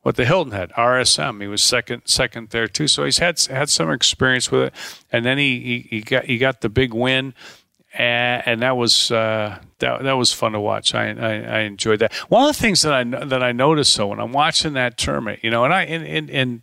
what 0.03 0.17
the 0.17 0.27
Hilton 0.27 0.53
Head, 0.53 0.71
RSM. 0.77 1.41
He 1.41 1.47
was 1.47 1.63
second 1.63 2.03
second 2.05 2.51
there 2.51 2.67
too. 2.67 2.89
So 2.89 3.05
he's 3.05 3.19
had 3.19 3.41
had 3.41 3.71
some 3.71 3.91
experience 3.91 4.51
with 4.51 4.65
it. 4.65 4.75
And 5.11 5.25
then 5.25 5.39
he 5.39 5.61
he, 5.61 5.97
he 5.97 6.01
got 6.03 6.25
he 6.27 6.37
got 6.37 6.61
the 6.61 6.69
big 6.69 6.93
win, 6.93 7.33
and, 7.95 8.43
and 8.47 8.63
that 8.63 8.77
was 8.77 9.11
uh, 9.11 9.59
that 9.79 10.03
that 10.03 10.13
was 10.13 10.33
fun 10.33 10.53
to 10.53 10.61
watch. 10.61 10.95
I, 10.95 11.11
I, 11.11 11.33
I 11.35 11.59
enjoyed 11.61 12.01
that. 12.01 12.13
One 12.29 12.49
of 12.49 12.57
the 12.57 12.61
things 12.61 12.83
that 12.83 12.93
I 12.93 13.05
that 13.05 13.43
I 13.43 13.53
noticed 13.53 13.97
though 13.97 14.09
when 14.09 14.21
I'm 14.21 14.33
watching 14.33 14.75
that 14.75 14.99
tournament, 14.99 15.41
you 15.43 15.51
know, 15.51 15.65
and 15.65 15.73
I 15.73 15.85
and 15.85 16.07
and, 16.07 16.31
and 16.31 16.63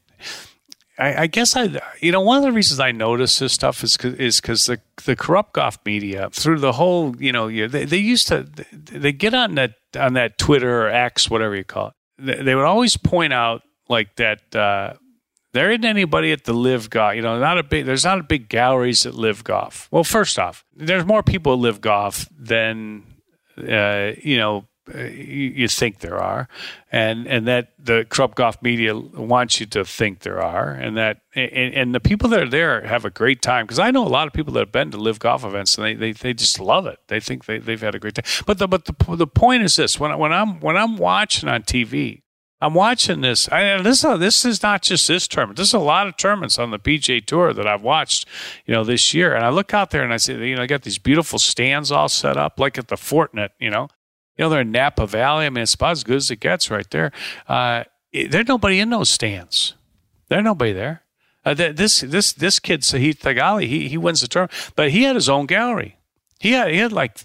I, 0.97 1.23
I, 1.23 1.27
guess 1.27 1.55
I, 1.55 1.81
you 1.99 2.11
know, 2.11 2.21
one 2.21 2.37
of 2.37 2.43
the 2.43 2.51
reasons 2.51 2.79
I 2.79 2.91
notice 2.91 3.39
this 3.39 3.53
stuff 3.53 3.83
is 3.83 3.97
is 3.97 4.39
because 4.39 4.65
the 4.65 4.79
the 5.05 5.15
corrupt 5.15 5.53
golf 5.53 5.79
media 5.85 6.29
through 6.31 6.59
the 6.59 6.73
whole, 6.73 7.15
you 7.17 7.31
know, 7.31 7.49
they, 7.49 7.85
they 7.85 7.97
used 7.97 8.27
to 8.27 8.47
they 8.71 9.11
get 9.11 9.33
on 9.33 9.55
that 9.55 9.75
on 9.97 10.13
that 10.13 10.37
Twitter 10.37 10.87
or 10.87 10.89
X, 10.89 11.29
whatever 11.29 11.55
you 11.55 11.63
call 11.63 11.87
it, 11.87 12.45
they 12.45 12.55
would 12.55 12.65
always 12.65 12.97
point 12.97 13.33
out 13.33 13.63
like 13.89 14.15
that 14.17 14.55
uh, 14.55 14.93
there 15.53 15.71
isn't 15.71 15.85
anybody 15.85 16.31
at 16.31 16.45
the 16.45 16.53
LIV 16.53 16.89
golf. 16.89 17.15
You 17.15 17.21
know, 17.21 17.39
not 17.39 17.57
a 17.57 17.63
big. 17.63 17.85
There's 17.85 18.05
not 18.05 18.19
a 18.19 18.23
big 18.23 18.49
galleries 18.49 19.05
at 19.05 19.13
LIV 19.13 19.43
golf. 19.43 19.87
Well, 19.91 20.03
first 20.03 20.39
off, 20.39 20.65
there's 20.75 21.05
more 21.05 21.23
people 21.23 21.53
at 21.53 21.59
LIV 21.59 21.81
golf 21.81 22.29
than 22.37 23.03
uh, 23.57 24.11
you 24.21 24.37
know 24.37 24.65
you, 24.95 25.53
you, 25.55 25.67
think 25.67 25.99
there 25.99 26.17
are, 26.17 26.47
and 26.91 27.27
and 27.27 27.47
that 27.47 27.73
the 27.77 28.05
corrupt 28.09 28.35
golf 28.35 28.61
media 28.61 28.97
wants 28.97 29.59
you 29.59 29.65
to 29.67 29.85
think 29.85 30.19
there 30.19 30.41
are, 30.41 30.71
and 30.71 30.97
that 30.97 31.21
and, 31.35 31.73
and 31.73 31.95
the 31.95 31.99
people 31.99 32.29
that 32.29 32.41
are 32.41 32.49
there 32.49 32.81
have 32.81 33.05
a 33.05 33.09
great 33.09 33.41
time 33.41 33.65
because 33.65 33.79
I 33.79 33.91
know 33.91 34.05
a 34.05 34.09
lot 34.09 34.27
of 34.27 34.33
people 34.33 34.53
that 34.53 34.59
have 34.59 34.71
been 34.71 34.91
to 34.91 34.97
LIV 34.97 35.19
golf 35.19 35.43
events 35.43 35.77
and 35.77 35.85
they, 35.85 35.93
they, 35.93 36.11
they 36.13 36.33
just 36.33 36.59
love 36.59 36.87
it. 36.87 36.99
They 37.07 37.19
think 37.19 37.45
they 37.45 37.59
they've 37.59 37.81
had 37.81 37.95
a 37.95 37.99
great 37.99 38.15
time. 38.15 38.25
But 38.45 38.57
the 38.57 38.67
but 38.67 38.85
the 38.85 39.15
the 39.15 39.27
point 39.27 39.63
is 39.63 39.75
this: 39.75 39.99
when 39.99 40.17
when 40.17 40.33
I'm 40.33 40.59
when 40.59 40.77
I'm 40.77 40.97
watching 40.97 41.49
on 41.49 41.63
TV. 41.63 42.21
I'm 42.61 42.75
watching 42.75 43.21
this. 43.21 43.49
I, 43.49 43.81
this 43.81 44.01
this 44.01 44.45
is 44.45 44.61
not 44.61 44.83
just 44.83 45.07
this 45.07 45.27
tournament. 45.27 45.57
There's 45.57 45.73
a 45.73 45.79
lot 45.79 46.07
of 46.07 46.15
tournaments 46.15 46.59
on 46.59 46.69
the 46.69 46.77
PGA 46.77 47.25
Tour 47.25 47.53
that 47.53 47.65
I've 47.65 47.81
watched, 47.81 48.27
you 48.67 48.73
know, 48.73 48.83
this 48.83 49.13
year. 49.15 49.33
And 49.33 49.43
I 49.43 49.49
look 49.49 49.73
out 49.73 49.89
there 49.89 50.03
and 50.03 50.13
I 50.13 50.17
see, 50.17 50.33
you 50.33 50.55
know, 50.55 50.61
I 50.61 50.67
got 50.67 50.83
these 50.83 50.99
beautiful 50.99 51.39
stands 51.39 51.91
all 51.91 52.07
set 52.07 52.37
up, 52.37 52.59
like 52.59 52.77
at 52.77 52.87
the 52.87 52.97
Fortinet, 52.97 53.49
you 53.59 53.71
know, 53.71 53.87
you 54.37 54.45
know, 54.45 54.49
they're 54.49 54.61
in 54.61 54.71
Napa 54.71 55.07
Valley. 55.07 55.45
I 55.45 55.49
mean, 55.49 55.63
it's 55.63 55.73
about 55.73 55.91
as 55.91 56.03
good 56.03 56.17
as 56.17 56.29
it 56.29 56.39
gets 56.39 56.69
right 56.69 56.89
there. 56.91 57.11
Uh, 57.47 57.83
there's 58.13 58.47
nobody 58.47 58.79
in 58.79 58.91
those 58.91 59.09
stands. 59.09 59.73
There's 60.29 60.43
nobody 60.43 60.71
there. 60.71 61.01
Uh, 61.43 61.55
this 61.55 62.01
this 62.01 62.33
this 62.33 62.59
kid 62.59 62.81
Sahith 62.81 63.19
Theegala, 63.19 63.65
he 63.65 63.89
he 63.89 63.97
wins 63.97 64.21
the 64.21 64.27
tournament, 64.27 64.71
but 64.75 64.91
he 64.91 65.03
had 65.03 65.15
his 65.15 65.27
own 65.27 65.47
gallery. 65.47 65.97
He 66.39 66.51
had 66.51 66.71
he 66.71 66.77
had 66.77 66.91
like 66.91 67.17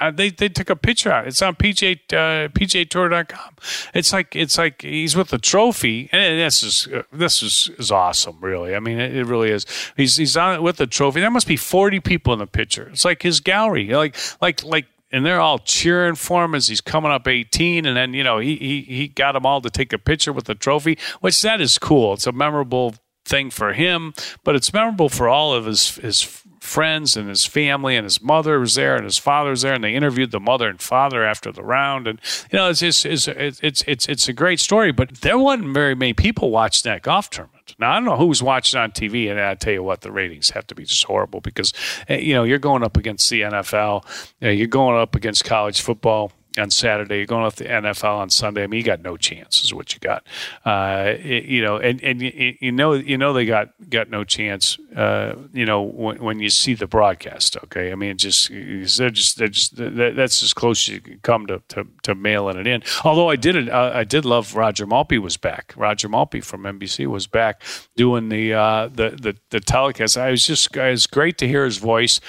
uh, 0.00 0.10
they 0.10 0.30
they 0.30 0.48
took 0.48 0.70
a 0.70 0.76
picture 0.76 1.10
out. 1.10 1.26
It's 1.26 1.42
on 1.42 1.54
PJ 1.56 2.12
uh, 2.12 2.48
PGAtour.com. 2.48 3.56
It's 3.94 4.12
like 4.12 4.34
it's 4.34 4.58
like 4.58 4.82
he's 4.82 5.16
with 5.16 5.28
the 5.28 5.38
trophy, 5.38 6.08
and 6.12 6.40
this 6.40 6.62
is 6.62 6.88
uh, 6.92 7.02
this 7.12 7.42
is, 7.42 7.70
is 7.78 7.90
awesome. 7.90 8.38
Really, 8.40 8.74
I 8.74 8.80
mean, 8.80 8.98
it, 8.98 9.14
it, 9.14 9.26
really 9.26 9.50
is. 9.50 9.66
He's 9.96 10.16
he's 10.16 10.36
on 10.36 10.54
it 10.54 10.62
with 10.62 10.76
the 10.76 10.86
trophy. 10.86 11.20
There 11.20 11.30
must 11.30 11.48
be 11.48 11.56
forty 11.56 12.00
people 12.00 12.32
in 12.32 12.38
the 12.38 12.46
picture. 12.46 12.88
It's 12.88 13.04
like 13.04 13.22
his 13.22 13.40
gallery, 13.40 13.88
like 13.88 14.16
like 14.40 14.64
like 14.64 14.86
and 15.12 15.24
they're 15.24 15.40
all 15.40 15.58
cheering 15.58 16.16
for 16.16 16.44
him 16.44 16.54
as 16.56 16.66
he's 16.66 16.80
coming 16.80 17.12
up 17.12 17.28
18 17.28 17.86
and 17.86 17.96
then 17.96 18.14
you 18.14 18.24
know 18.24 18.38
he 18.38 18.56
he 18.56 18.80
he 18.82 19.08
got 19.08 19.32
them 19.32 19.46
all 19.46 19.60
to 19.60 19.70
take 19.70 19.92
a 19.92 19.98
picture 19.98 20.32
with 20.32 20.46
the 20.46 20.56
trophy 20.56 20.98
which 21.20 21.40
that 21.42 21.60
is 21.60 21.78
cool 21.78 22.14
it's 22.14 22.26
a 22.26 22.32
memorable 22.32 22.96
thing 23.24 23.48
for 23.48 23.72
him 23.72 24.12
but 24.42 24.56
it's 24.56 24.72
memorable 24.72 25.08
for 25.08 25.28
all 25.28 25.54
of 25.54 25.66
his 25.66 25.94
his 25.96 26.42
friends 26.64 27.16
and 27.16 27.28
his 27.28 27.44
family 27.44 27.96
and 27.96 28.04
his 28.04 28.22
mother 28.22 28.58
was 28.58 28.74
there 28.74 28.96
and 28.96 29.04
his 29.04 29.18
father 29.18 29.50
was 29.50 29.62
there 29.62 29.74
and 29.74 29.84
they 29.84 29.94
interviewed 29.94 30.30
the 30.30 30.40
mother 30.40 30.68
and 30.68 30.80
father 30.80 31.24
after 31.24 31.52
the 31.52 31.62
round. 31.62 32.06
And 32.08 32.20
you 32.50 32.58
know 32.58 32.70
it's 32.70 32.80
just, 32.80 33.06
it's 33.06 33.28
it's 33.28 33.84
it's 33.86 34.08
it's 34.08 34.28
a 34.28 34.32
great 34.32 34.60
story 34.60 34.92
but 34.92 35.20
there 35.20 35.38
wasn't 35.38 35.74
very 35.74 35.94
many 35.94 36.14
people 36.14 36.50
watching 36.50 36.90
that 36.90 37.02
golf 37.02 37.30
tournament. 37.30 37.74
Now 37.78 37.92
I 37.92 37.94
don't 37.96 38.04
know 38.04 38.16
who's 38.16 38.42
watching 38.42 38.80
on 38.80 38.92
TV, 38.92 39.30
and 39.30 39.40
I 39.40 39.54
tell 39.54 39.72
you 39.72 39.82
what, 39.82 40.02
the 40.02 40.12
ratings 40.12 40.50
have 40.50 40.66
to 40.68 40.74
be 40.74 40.84
just 40.84 41.04
horrible 41.04 41.40
because 41.40 41.72
eh, 42.08 42.18
you 42.18 42.34
know 42.34 42.44
you're 42.44 42.58
going 42.58 42.82
up 42.82 42.96
against 42.96 43.28
the 43.30 43.42
NFL, 43.42 44.04
you're 44.40 44.66
going 44.66 45.00
up 45.00 45.14
against 45.14 45.44
college 45.44 45.80
football 45.80 46.32
on 46.58 46.70
Saturday. 46.70 47.18
You're 47.18 47.26
going 47.26 47.44
off 47.44 47.56
the 47.56 47.64
NFL 47.64 48.18
on 48.18 48.30
Sunday. 48.30 48.62
I 48.62 48.66
mean, 48.66 48.78
you 48.78 48.84
got 48.84 49.02
no 49.02 49.16
chance, 49.16 49.64
is 49.64 49.74
what 49.74 49.92
you 49.92 50.00
got. 50.00 50.26
Uh, 50.64 51.14
it, 51.18 51.44
you 51.44 51.62
know, 51.62 51.76
and 51.76 52.02
and 52.02 52.20
you, 52.20 52.56
you, 52.60 52.72
know, 52.72 52.92
you 52.92 53.18
know, 53.18 53.32
they 53.32 53.44
got 53.44 53.70
got 53.90 54.08
no 54.08 54.24
chance. 54.24 54.78
Uh, 54.94 55.34
you 55.52 55.66
know, 55.66 55.82
when, 55.82 56.22
when, 56.22 56.38
you 56.38 56.50
see 56.50 56.74
the 56.74 56.86
broadcast. 56.86 57.56
Okay, 57.64 57.90
I 57.90 57.94
mean, 57.94 58.16
just 58.16 58.50
they're 58.50 59.10
just 59.10 59.38
they're 59.38 59.48
just 59.48 59.76
that's 59.76 60.42
as 60.42 60.54
close 60.54 60.88
as 60.88 60.94
you 60.94 61.00
can 61.00 61.18
come 61.22 61.46
to, 61.48 61.62
to, 61.68 61.86
to 62.02 62.14
mailing 62.14 62.58
it 62.58 62.66
in. 62.66 62.82
Although 63.04 63.30
I 63.30 63.36
did 63.36 63.68
uh, 63.68 63.92
I 63.94 64.04
did 64.04 64.24
love 64.24 64.54
Roger 64.54 64.86
Maltbie 64.86 65.18
was 65.18 65.36
back. 65.36 65.74
Roger 65.76 66.08
Maltbie 66.08 66.44
from 66.44 66.62
NBC 66.62 67.06
was 67.06 67.26
back 67.26 67.62
doing 67.96 68.28
the 68.28 68.54
uh, 68.54 68.88
the, 68.88 69.10
the 69.10 69.36
the 69.50 69.60
telecast. 69.60 70.16
I 70.16 70.30
was 70.30 70.44
just 70.44 70.74
it 70.76 70.90
was 70.90 71.06
great 71.06 71.38
to 71.38 71.48
hear 71.48 71.64
his 71.64 71.78
voice. 71.78 72.20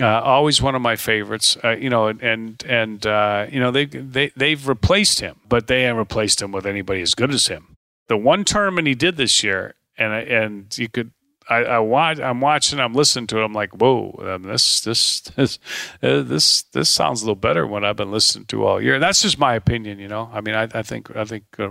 Uh, 0.00 0.20
always 0.20 0.60
one 0.60 0.74
of 0.74 0.82
my 0.82 0.96
favorites. 0.96 1.56
Uh, 1.62 1.70
you 1.70 1.88
know, 1.88 2.08
and 2.08 2.64
and 2.64 3.06
uh, 3.06 3.46
you 3.50 3.60
know 3.60 3.70
they 3.70 3.86
they 3.86 4.32
they've 4.36 4.66
replaced 4.66 5.20
him, 5.20 5.36
but 5.48 5.68
they 5.68 5.82
haven't 5.82 5.98
replaced 5.98 6.42
him 6.42 6.50
with 6.50 6.66
anybody 6.66 7.00
as 7.00 7.14
good 7.14 7.32
as 7.32 7.46
him. 7.46 7.76
The 8.08 8.16
one 8.16 8.44
tournament 8.44 8.88
he 8.88 8.94
did 8.94 9.16
this 9.16 9.44
year, 9.44 9.74
and 9.96 10.12
I, 10.12 10.20
and 10.20 10.78
you 10.78 10.88
could. 10.88 11.12
I, 11.48 11.56
I 11.56 11.78
watch. 11.78 12.18
I'm 12.18 12.40
watching. 12.40 12.80
I'm 12.80 12.94
listening 12.94 13.26
to 13.28 13.38
it. 13.38 13.44
I'm 13.44 13.52
like, 13.52 13.74
whoa! 13.74 14.18
Um, 14.26 14.44
this, 14.44 14.80
this, 14.80 15.20
this, 15.36 15.58
uh, 16.02 16.22
this, 16.22 16.62
this 16.62 16.88
sounds 16.88 17.20
a 17.20 17.26
little 17.26 17.34
better 17.36 17.66
what 17.66 17.84
I've 17.84 17.96
been 17.96 18.10
listening 18.10 18.46
to 18.46 18.64
all 18.66 18.80
year. 18.80 18.94
And 18.94 19.02
that's 19.02 19.20
just 19.20 19.38
my 19.38 19.54
opinion, 19.54 19.98
you 19.98 20.08
know. 20.08 20.30
I 20.32 20.40
mean, 20.40 20.54
I, 20.54 20.68
I 20.72 20.80
think, 20.82 21.14
I 21.14 21.24
think 21.26 21.44
uh, 21.58 21.68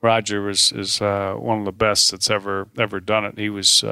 Roger 0.00 0.48
is 0.48 0.70
is 0.70 1.02
uh, 1.02 1.34
one 1.34 1.58
of 1.58 1.64
the 1.64 1.72
best 1.72 2.12
that's 2.12 2.30
ever 2.30 2.68
ever 2.78 3.00
done 3.00 3.24
it. 3.24 3.36
He 3.36 3.50
was 3.50 3.82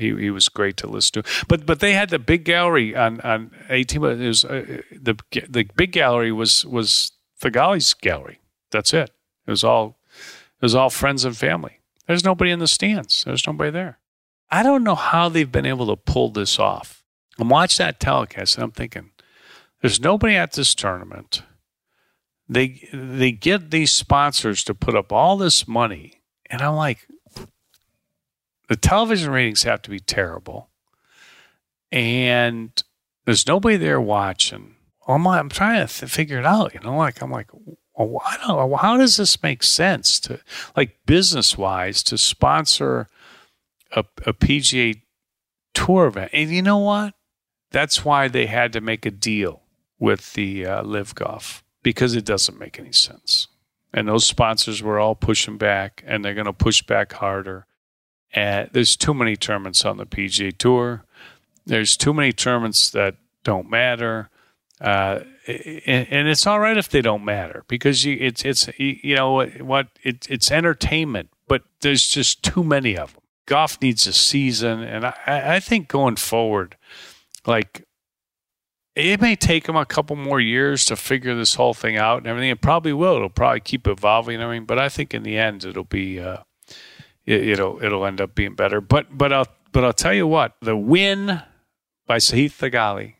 he 0.00 0.16
he 0.16 0.30
was 0.30 0.48
great 0.48 0.76
to 0.78 0.86
listen 0.86 1.22
to. 1.22 1.30
But 1.48 1.66
but 1.66 1.80
they 1.80 1.92
had 1.92 2.10
the 2.10 2.18
big 2.18 2.44
gallery 2.44 2.96
on 2.96 3.20
on 3.20 3.50
eighteen. 3.68 4.04
It 4.04 4.26
was 4.26 4.44
uh, 4.44 4.82
the 4.90 5.16
the 5.48 5.68
big 5.76 5.92
gallery 5.92 6.32
was 6.32 6.64
was 6.66 7.12
Theegala's 7.40 7.94
gallery. 7.94 8.40
That's 8.70 8.92
it. 8.92 9.10
It 9.46 9.50
was 9.50 9.64
all 9.64 9.98
it 10.16 10.62
was 10.62 10.74
all 10.74 10.90
friends 10.90 11.24
and 11.24 11.36
family. 11.36 11.80
There's 12.06 12.24
nobody 12.24 12.50
in 12.50 12.58
the 12.58 12.66
stands. 12.66 13.24
There's 13.24 13.46
nobody 13.46 13.70
there. 13.70 13.98
I 14.50 14.62
don't 14.62 14.82
know 14.82 14.96
how 14.96 15.28
they've 15.28 15.50
been 15.50 15.66
able 15.66 15.86
to 15.86 15.96
pull 15.96 16.30
this 16.30 16.58
off. 16.58 17.04
I'm 17.38 17.48
watching 17.48 17.84
that 17.84 18.00
telecast 18.00 18.56
and 18.56 18.64
I'm 18.64 18.72
thinking, 18.72 19.10
there's 19.80 20.00
nobody 20.00 20.34
at 20.34 20.52
this 20.52 20.74
tournament. 20.74 21.42
They 22.48 22.88
they 22.92 23.30
get 23.30 23.70
these 23.70 23.92
sponsors 23.92 24.64
to 24.64 24.74
put 24.74 24.96
up 24.96 25.12
all 25.12 25.36
this 25.36 25.68
money, 25.68 26.20
and 26.50 26.60
I'm 26.60 26.74
like, 26.74 27.06
the 28.70 28.76
television 28.76 29.32
ratings 29.32 29.64
have 29.64 29.82
to 29.82 29.90
be 29.90 29.98
terrible, 29.98 30.70
and 31.90 32.70
there's 33.24 33.44
nobody 33.44 33.76
there 33.76 34.00
watching. 34.00 34.76
I'm, 35.08 35.26
I'm 35.26 35.48
trying 35.48 35.84
to 35.84 35.92
th- 35.92 36.08
figure 36.08 36.38
it 36.38 36.46
out. 36.46 36.72
You 36.72 36.78
know, 36.78 36.96
like 36.96 37.20
I'm 37.20 37.32
like, 37.32 37.48
well, 37.96 38.22
I 38.24 38.36
don't. 38.46 38.78
How 38.78 38.96
does 38.96 39.16
this 39.16 39.42
make 39.42 39.64
sense 39.64 40.20
to, 40.20 40.38
like, 40.76 41.04
business 41.04 41.58
wise, 41.58 42.04
to 42.04 42.16
sponsor 42.16 43.08
a, 43.90 44.04
a 44.24 44.32
PGA 44.32 45.02
Tour 45.74 46.06
event? 46.06 46.30
And 46.32 46.50
you 46.50 46.62
know 46.62 46.78
what? 46.78 47.14
That's 47.72 48.04
why 48.04 48.28
they 48.28 48.46
had 48.46 48.72
to 48.74 48.80
make 48.80 49.04
a 49.04 49.10
deal 49.10 49.62
with 49.98 50.34
the 50.34 50.64
uh, 50.64 50.82
LIV 50.84 51.16
Golf 51.16 51.64
because 51.82 52.14
it 52.14 52.24
doesn't 52.24 52.58
make 52.58 52.78
any 52.78 52.92
sense. 52.92 53.48
And 53.92 54.06
those 54.06 54.26
sponsors 54.26 54.80
were 54.80 55.00
all 55.00 55.16
pushing 55.16 55.58
back, 55.58 56.04
and 56.06 56.24
they're 56.24 56.34
going 56.34 56.44
to 56.44 56.52
push 56.52 56.82
back 56.82 57.14
harder. 57.14 57.66
There's 58.34 58.96
too 58.96 59.14
many 59.14 59.36
tournaments 59.36 59.84
on 59.84 59.96
the 59.96 60.06
PGA 60.06 60.56
Tour. 60.56 61.04
There's 61.66 61.96
too 61.96 62.14
many 62.14 62.32
tournaments 62.32 62.90
that 62.90 63.16
don't 63.44 63.68
matter. 63.68 64.28
Uh, 64.80 65.20
and, 65.46 66.06
and, 66.10 66.28
it's 66.28 66.46
all 66.46 66.58
right 66.58 66.76
if 66.76 66.88
they 66.88 67.02
don't 67.02 67.24
matter 67.24 67.64
because 67.68 68.04
you, 68.04 68.16
it's 68.18 68.46
it's 68.46 68.66
you 68.78 69.14
know 69.14 69.44
what 69.60 69.88
it, 70.02 70.26
it's 70.30 70.50
entertainment, 70.50 71.28
but 71.48 71.62
there's 71.82 72.08
just 72.08 72.42
too 72.42 72.64
many 72.64 72.96
of 72.96 73.12
them. 73.12 73.22
Golf 73.44 73.80
needs 73.82 74.06
a 74.06 74.12
season, 74.14 74.80
and 74.80 75.04
I, 75.04 75.14
I 75.26 75.60
think 75.60 75.88
going 75.88 76.16
forward, 76.16 76.76
like 77.46 77.84
it 78.96 79.20
may 79.20 79.36
take 79.36 79.64
them 79.64 79.76
a 79.76 79.86
couple 79.86 80.16
more 80.16 80.40
years 80.40 80.84
to 80.86 80.96
figure 80.96 81.34
this 81.34 81.54
whole 81.54 81.74
thing 81.74 81.96
out 81.96 82.18
and 82.18 82.26
everything. 82.26 82.50
It 82.50 82.60
probably 82.60 82.92
will. 82.92 83.16
It'll 83.16 83.28
probably 83.28 83.60
keep 83.60 83.86
evolving. 83.86 84.40
I 84.40 84.50
mean, 84.50 84.64
but 84.64 84.78
I 84.78 84.88
think 84.88 85.14
in 85.14 85.22
the 85.22 85.38
end, 85.38 85.64
it'll 85.64 85.84
be, 85.84 86.18
uh, 86.18 86.38
it, 87.30 87.58
will 87.58 87.82
it'll 87.82 88.04
end 88.06 88.20
up 88.20 88.34
being 88.34 88.54
better. 88.54 88.80
But 88.80 89.16
but 89.16 89.32
I'll 89.32 89.48
but 89.72 89.84
I'll 89.84 89.92
tell 89.92 90.14
you 90.14 90.26
what, 90.26 90.56
the 90.60 90.76
win 90.76 91.42
by 92.06 92.16
Sahith 92.16 92.58
Theegala, 92.58 93.14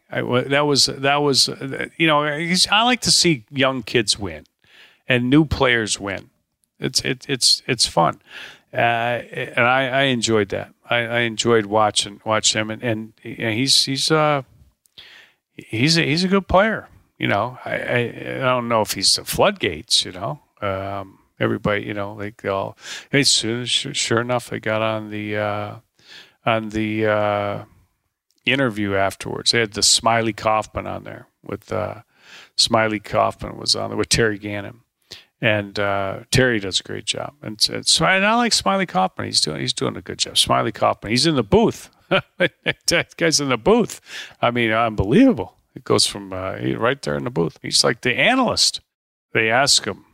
that 0.49 0.67
was 0.67 0.87
that 0.87 1.17
was 1.17 1.49
you 1.97 2.07
know 2.07 2.23
I 2.25 2.83
like 2.83 3.01
to 3.03 3.11
see 3.11 3.45
young 3.51 3.83
kids 3.83 4.19
win 4.19 4.45
and 5.09 5.31
new 5.31 5.45
players 5.45 6.01
win. 6.01 6.31
It's 6.79 7.01
it, 7.03 7.27
it's 7.29 7.63
it's 7.67 7.87
fun, 7.87 8.23
uh, 8.73 8.77
and 8.77 9.67
I, 9.67 9.89
I 9.89 10.03
enjoyed 10.03 10.49
that. 10.49 10.73
I, 10.89 10.99
I 10.99 11.19
enjoyed 11.21 11.67
watching 11.67 12.21
watch 12.25 12.55
him, 12.55 12.71
and, 12.71 12.83
and 12.83 13.13
he's 13.23 13.85
he's 13.85 14.11
uh 14.11 14.43
he's 15.55 15.99
a, 15.99 16.03
he's 16.03 16.25
a 16.25 16.29
good 16.29 16.49
player. 16.49 16.89
You 17.19 17.29
know, 17.29 17.59
I, 17.65 17.71
I, 17.71 17.99
I 18.37 18.39
don't 18.39 18.69
know 18.69 18.81
if 18.81 18.93
he's 18.93 19.15
the 19.15 19.25
floodgates. 19.25 20.05
You 20.05 20.13
know, 20.13 20.41
um, 20.63 21.19
everybody, 21.41 21.85
you 21.85 21.95
know, 21.95 22.13
like 22.13 22.43
they 22.43 22.49
all. 22.49 22.77
As 23.13 23.33
soon 23.33 23.65
sure 23.67 24.21
enough, 24.21 24.51
they 24.51 24.61
got 24.61 24.83
on 24.83 25.11
the 25.11 25.37
uh, 25.37 25.77
on 26.47 26.69
the 26.69 27.07
uh, 27.07 27.65
interview 28.45 28.95
afterwards. 28.95 29.51
They 29.51 29.61
had 29.61 29.73
the 29.73 29.81
Smylie 29.81 30.37
Kaufman 30.37 30.87
on 30.87 31.05
there 31.05 31.27
with 31.43 31.73
uh, 31.73 32.03
Smylie 32.57 33.03
Kaufman 33.03 33.57
was 33.57 33.75
on 33.75 33.91
there 33.91 33.97
with 33.97 34.09
Terry 34.09 34.39
Gannon. 34.39 34.81
And 35.43 35.79
uh, 35.79 36.21
Terry 36.31 36.61
does 36.61 36.81
a 36.81 36.83
great 36.83 37.07
job, 37.07 37.33
and, 37.41 37.59
so 37.59 38.05
and 38.05 38.27
I 38.27 38.35
like 38.35 38.53
Smylie 38.53 38.87
Kaufman. 38.87 39.25
He's 39.25 39.41
doing 39.41 39.61
he's 39.61 39.73
doing 39.73 39.97
a 39.97 40.03
good 40.03 40.19
job. 40.19 40.35
Smylie 40.35 40.75
Kaufman. 40.75 41.11
He's 41.11 41.27
in 41.27 41.35
the 41.35 41.43
booth 41.43 41.89
that 42.87 43.17
guy's 43.17 43.41
in 43.41 43.49
the 43.49 43.57
booth. 43.57 44.01
I 44.43 44.51
mean, 44.51 44.73
unbelievable. 44.73 45.57
It 45.75 45.85
goes 45.85 46.07
from 46.07 46.33
uh, 46.33 46.57
right 46.77 47.01
there 47.01 47.17
in 47.17 47.25
the 47.25 47.31
booth. 47.31 47.59
He's 47.63 47.85
like 47.85 48.01
the 48.01 48.15
analyst. 48.15 48.81
They 49.33 49.51
ask 49.51 49.85
him. 49.85 50.05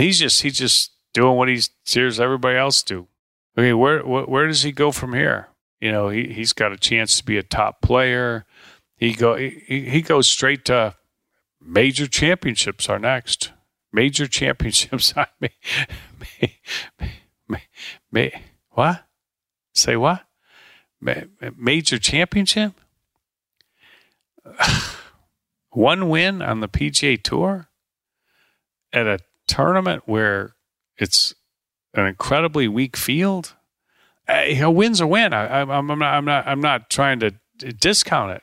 He's 0.00 0.18
just 0.18 0.42
he's 0.42 0.56
just 0.58 0.92
doing 1.12 1.36
what 1.36 1.48
he 1.48 1.60
hears 1.84 2.18
everybody 2.18 2.56
else 2.56 2.82
do. 2.82 3.08
I 3.56 3.60
mean, 3.60 3.78
where, 3.78 4.00
where 4.00 4.46
does 4.46 4.62
he 4.62 4.72
go 4.72 4.92
from 4.92 5.12
here? 5.12 5.48
You 5.80 5.92
know, 5.92 6.08
he 6.08 6.32
he's 6.32 6.52
got 6.52 6.72
a 6.72 6.78
chance 6.78 7.18
to 7.18 7.24
be 7.24 7.36
a 7.36 7.42
top 7.42 7.82
player. 7.82 8.46
He 8.96 9.14
go 9.14 9.36
he, 9.36 9.84
he 9.88 10.00
goes 10.00 10.28
straight 10.28 10.64
to 10.66 10.94
major 11.60 12.06
championships 12.06 12.88
are 12.88 12.98
next. 12.98 13.52
Major 13.92 14.26
championships. 14.26 15.12
I 15.16 15.26
mean, 15.40 15.50
may, 18.10 18.42
what? 18.70 19.04
Say 19.74 19.96
what? 19.96 20.24
major 21.56 21.98
championship, 21.98 22.74
one 25.70 26.08
win 26.08 26.40
on 26.40 26.60
the 26.60 26.68
PGA 26.68 27.20
Tour 27.20 27.68
at 28.92 29.06
a 29.06 29.18
tournament 29.52 30.02
where 30.06 30.54
it's 30.96 31.34
an 31.94 32.06
incredibly 32.06 32.68
weak 32.68 32.96
field. 32.96 33.54
Uh, 34.28 34.44
a 34.48 34.70
win's 34.70 35.00
a 35.00 35.06
win. 35.06 35.32
I, 35.32 35.60
am 35.60 35.70
I'm 35.70 35.98
not. 35.98 36.14
I'm 36.14 36.24
not. 36.24 36.46
I'm 36.46 36.60
not 36.60 36.90
trying 36.90 37.20
to 37.20 37.32
discount 37.58 38.32
it, 38.32 38.42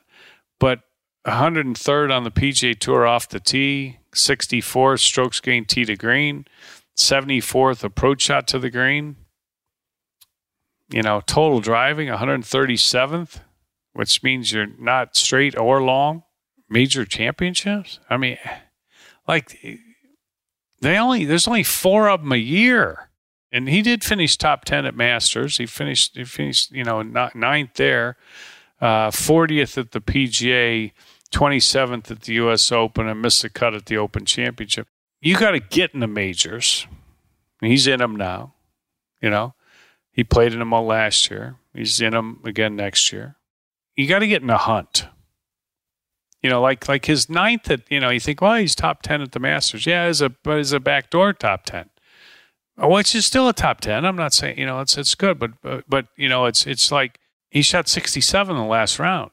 but 0.60 0.82
103rd 1.26 2.16
on 2.16 2.24
the 2.24 2.32
PGA 2.32 2.78
Tour 2.78 3.06
off 3.06 3.30
the 3.30 3.40
tee, 3.40 4.00
64th 4.14 5.00
strokes 5.00 5.40
gained 5.40 5.70
tee 5.70 5.86
to 5.86 5.96
green, 5.96 6.46
74th 6.98 7.84
approach 7.84 8.22
shot 8.22 8.48
to 8.48 8.60
the 8.60 8.70
green 8.70 9.16
you 10.90 11.04
know, 11.04 11.22
total 11.22 11.60
driving 11.60 12.08
137th, 12.08 13.42
which 13.94 14.24
means 14.24 14.52
you're 14.52 14.68
not 14.80 15.16
straight 15.16 15.58
or 15.58 15.82
long. 15.82 16.24
Major 16.68 17.06
championships. 17.06 18.00
I 18.10 18.18
mean, 18.18 18.38
like 19.28 19.58
they 20.82 20.98
only 20.98 21.26
there's 21.26 21.48
only 21.48 21.64
four 21.64 22.10
of 22.10 22.22
them 22.22 22.32
a 22.32 22.38
year, 22.38 23.10
and 23.52 23.68
he 23.68 23.82
did 23.82 24.04
finish 24.04 24.38
top 24.38 24.66
ten 24.66 24.86
at 24.86 24.96
Masters. 24.96 25.58
He 25.58 25.66
finished 25.66 26.16
he 26.16 26.24
finished 26.24 26.72
you 26.72 26.84
know 26.84 27.02
ninth 27.02 27.74
there, 27.76 28.18
uh, 28.82 29.12
fortieth 29.12 29.78
at 29.78 29.92
the 29.92 30.02
PGA, 30.02 30.92
twenty 31.32 31.60
seventh 31.60 32.10
at 32.12 32.22
the 32.22 32.34
U.S. 32.36 32.72
Open, 32.72 33.08
and 33.08 33.22
missed 33.22 33.42
the 33.42 33.50
cut 33.50 33.74
at 33.74 33.86
the 33.86 33.98
Open 33.98 34.26
Championship. 34.26 34.88
You 35.22 35.38
got 35.38 35.52
to 35.52 35.60
get 35.60 35.94
in 35.94 36.00
the 36.00 36.08
majors. 36.08 36.88
He's 37.62 37.88
in 37.88 38.00
them 38.00 38.16
now. 38.16 38.54
You 39.22 39.30
know, 39.30 39.54
he 40.12 40.24
played 40.24 40.54
in 40.54 40.60
them 40.60 40.74
all 40.74 40.86
last 40.86 41.30
year. 41.30 41.58
He's 41.74 42.00
in 42.00 42.12
them 42.12 42.40
again 42.46 42.76
next 42.76 43.12
year. 43.12 43.36
You 43.96 44.08
got 44.08 44.20
to 44.20 44.28
get 44.28 44.42
in 44.42 44.50
a 44.50 44.58
hunt. 44.58 45.08
You 46.42 46.50
know, 46.50 46.62
like 46.62 46.88
like 46.88 47.06
his 47.06 47.30
ninth 47.30 47.70
at 47.70 47.82
you 47.90 48.00
know, 48.00 48.10
you 48.10 48.20
think, 48.20 48.42
well, 48.42 48.56
he's 48.56 48.76
top 48.76 49.02
ten 49.02 49.22
at 49.22 49.34
the 49.34 49.40
Masters. 49.40 49.86
Yeah, 49.86 50.04
as 50.04 50.22
a 50.22 50.30
but 50.30 50.60
as 50.60 50.72
a 50.72 50.80
backdoor 50.80 51.34
top 51.34 51.66
ten. 51.66 51.90
Uh, 52.82 52.88
Which 52.88 53.14
is 53.14 53.26
still 53.26 53.50
a 53.50 53.54
top 53.54 53.82
ten. 53.82 54.06
I'm 54.06 54.16
not 54.16 54.34
saying 54.34 54.58
you 54.58 54.66
know 54.66 54.80
it's 54.80 54.98
it's 54.98 55.16
good, 55.16 55.38
but 55.38 55.52
but, 55.62 55.84
but 55.88 56.08
you 56.16 56.30
know 56.30 56.46
it's 56.46 56.66
it's 56.66 56.92
like 56.92 57.20
he 57.50 57.62
shot 57.62 57.88
67 57.88 58.56
in 58.56 58.62
the 58.62 58.68
last 58.68 59.00
round. 59.00 59.32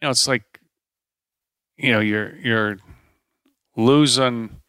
You 0.00 0.06
know, 0.06 0.10
it's 0.10 0.28
like 0.28 0.60
you 1.76 1.92
know 1.92 2.00
you're 2.00 2.36
you're 2.36 2.78
losing 3.76 4.60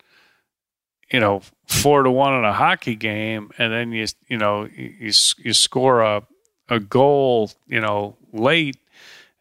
you 1.11 1.19
know 1.19 1.41
four 1.67 2.03
to 2.03 2.11
one 2.11 2.33
in 2.33 2.45
a 2.45 2.53
hockey 2.53 2.95
game, 2.95 3.51
and 3.57 3.71
then 3.71 3.91
you 3.91 4.07
you 4.27 4.37
know 4.37 4.67
you 4.75 5.11
you 5.37 5.53
score 5.53 6.01
a 6.01 6.23
a 6.67 6.79
goal 6.79 7.51
you 7.67 7.81
know 7.81 8.17
late, 8.31 8.77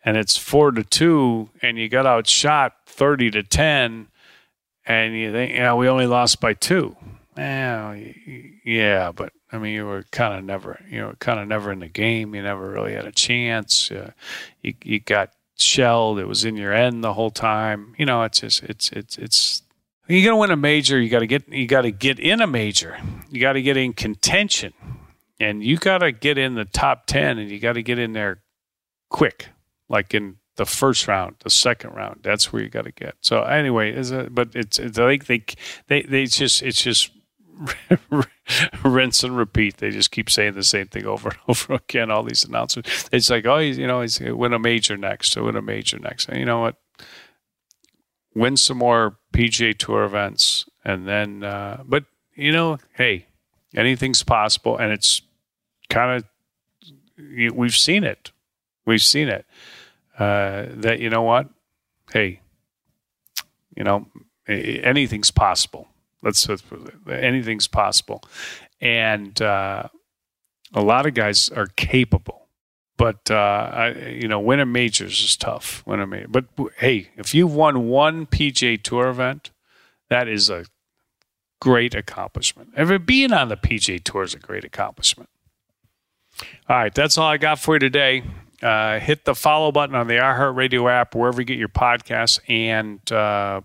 and 0.05 0.17
it's 0.17 0.37
four 0.37 0.71
to 0.73 0.85
two, 0.85 1.51
and 1.63 1.79
you 1.79 1.89
got 1.89 2.07
outshot 2.07 2.75
thirty 2.87 3.31
to 3.31 3.43
ten, 3.43 4.09
and 4.87 5.15
you 5.15 5.33
think 5.33 5.53
yeah 5.53 5.75
we 5.75 5.89
only 5.89 6.07
lost 6.07 6.41
by 6.41 6.55
two. 6.55 6.97
Yeah, 7.37 7.97
yeah, 8.65 9.13
but 9.13 9.33
I 9.53 9.59
mean, 9.59 9.73
you 9.73 9.87
were 9.87 10.05
kind 10.11 10.39
of 10.39 10.45
never, 10.45 10.81
you 10.91 11.01
know, 11.01 11.15
kind 11.21 11.41
of 11.41 11.49
never 11.49 11.73
in 11.73 11.79
the 11.79 11.89
game. 11.89 12.35
You 12.35 12.43
never 12.43 12.69
really 12.69 12.95
had 12.95 13.07
a 13.07 13.13
chance. 13.13 13.91
Uh, 13.91 14.11
you 14.63 14.75
you 14.83 15.01
got 15.01 15.31
shelled. 15.57 16.19
It 16.19 16.27
was 16.27 16.45
in 16.45 16.57
your 16.57 16.73
end 16.73 17.03
the 17.03 17.15
whole 17.15 17.31
time. 17.31 17.95
You 17.97 18.07
know, 18.07 18.23
it's 18.25 18.41
just 18.41 18.63
it's 18.65 18.91
it's 18.93 19.17
it's 19.19 19.63
you're 20.07 20.33
to 20.33 20.37
win 20.37 20.51
a 20.51 20.57
major. 20.57 21.01
You 21.01 21.09
got 21.09 21.21
to 21.21 21.27
get 21.27 21.49
you 21.49 21.67
got 21.67 21.83
to 21.83 21.91
get 21.91 22.19
in 22.19 22.41
a 22.41 22.47
major. 22.47 22.99
You 23.31 23.41
got 23.41 23.55
to 23.55 23.63
get 23.63 23.77
in 23.77 23.93
contention, 23.93 24.73
and 25.39 25.63
you 25.63 25.77
got 25.77 25.99
to 25.99 26.13
get 26.13 26.39
in 26.39 26.55
the 26.55 26.65
top 26.65 27.07
ten, 27.07 27.39
and 27.39 27.51
you 27.51 27.59
got 27.59 27.75
to 27.75 27.83
get 27.83 27.99
in 27.99 28.13
there 28.13 28.41
quick, 29.11 29.49
like 29.89 30.15
in 30.15 30.37
the 30.57 30.67
first 30.67 31.07
round, 31.07 31.37
the 31.41 31.51
second 31.51 31.95
round. 31.95 32.21
That's 32.23 32.53
where 32.53 32.63
you 32.63 32.69
got 32.69 32.85
to 32.85 32.93
get. 32.93 33.15
So 33.21 33.43
anyway, 33.43 33.93
is 33.95 34.11
it, 34.11 34.35
but 34.35 34.51
it's, 34.55 34.79
it's 34.79 34.99
like 34.99 35.27
they 35.27 35.45
they 35.87 36.03
they 36.03 36.27
just 36.27 36.63
it's 36.63 36.83
just 36.83 37.11
rinse 38.85 39.23
and 39.23 39.37
repeat. 39.37 39.79
They 39.79 39.91
just 39.91 40.11
keep 40.11 40.31
saying 40.31 40.55
the 40.55 40.63
same 40.63 40.87
thing 40.87 41.07
over 41.07 41.31
and 41.31 41.39
over 41.49 41.75
again. 41.75 42.11
All 42.11 42.23
these 42.23 42.45
announcements. 42.45 43.09
It's 43.13 43.31
like, 43.31 43.47
oh, 43.47 43.59
you 43.59 43.87
know, 43.87 44.01
he's 44.03 44.21
win 44.21 44.53
a 44.53 44.59
major 44.59 44.97
next. 44.97 45.33
So 45.33 45.45
win 45.45 45.57
a 45.57 45.63
major 45.63 45.99
next. 45.99 46.29
And 46.29 46.39
you 46.39 46.45
know 46.45 46.61
what? 46.61 46.77
win 48.39 48.57
some 48.57 48.79
more 48.79 49.19
PGA 49.33 49.77
Tour 49.77 50.05
events, 50.05 50.67
and 50.85 51.07
then. 51.07 51.45
Uh, 51.45 51.83
but 51.85 52.05
you 52.35 52.53
know, 52.53 52.79
hey, 52.95 53.27
anything's 53.75 54.23
possible, 54.23 54.77
and 54.77 54.93
it's 54.93 55.23
kind 55.91 56.23
of 56.23 57.55
we've 57.55 57.77
seen 57.77 58.05
it. 58.05 58.31
We've 58.87 59.03
seen 59.03 59.29
it. 59.29 59.45
Uh, 60.19 60.67
that 60.71 60.99
you 61.01 61.11
know 61.11 61.23
what? 61.23 61.49
Hey, 62.11 62.41
you 63.77 63.85
know, 63.85 64.07
anything's 64.47 65.31
possible. 65.31 65.89
Let's 66.23 66.49
anything's 67.09 67.69
possible, 67.69 68.25
and 68.81 69.41
uh, 69.41 69.85
a 70.75 70.83
lot 70.83 71.07
of 71.07 71.15
guys 71.15 71.49
are 71.51 71.69
capable 71.77 72.39
but 72.99 73.31
uh, 73.31 73.71
I, 73.73 73.91
you 74.09 74.29
know, 74.29 74.41
winning 74.41 74.73
majors 74.73 75.23
is 75.23 75.37
tough. 75.37 75.85
Winning 75.87 76.11
major. 76.11 76.29
But 76.29 76.47
hey, 76.79 77.11
if 77.17 77.33
you've 77.33 77.55
won 77.55 77.89
one 77.89 78.27
PGA 78.27 78.83
Tour 78.83 79.09
event, 79.09 79.53
that 80.11 80.29
is 80.29 80.51
a 80.51 80.65
great 81.61 81.95
accomplishment. 81.95 82.71
Ever 82.77 82.99
being 82.99 83.33
on 83.33 83.49
the 83.49 83.57
PGA 83.57 84.03
Tour 84.03 84.25
is 84.25 84.35
a 84.35 84.39
great 84.39 84.65
accomplishment. 84.65 85.31
All 86.69 86.77
right, 86.77 86.95
that's 86.95 87.17
all 87.17 87.29
I 87.29 87.37
got 87.37 87.61
for 87.61 87.77
you 87.77 87.79
today. 87.79 88.25
Uh, 88.63 88.99
hit 88.99 89.25
the 89.25 89.35
follow 89.35 89.71
button 89.71 89.95
on 89.95 90.09
the 90.09 90.15
iHeartRadio 90.15 90.91
app, 90.91 91.15
wherever 91.15 91.41
you 91.41 91.45
get 91.45 91.59
your 91.59 91.69
podcasts, 91.69 92.41
and 92.49 93.01
uh, 93.13 93.61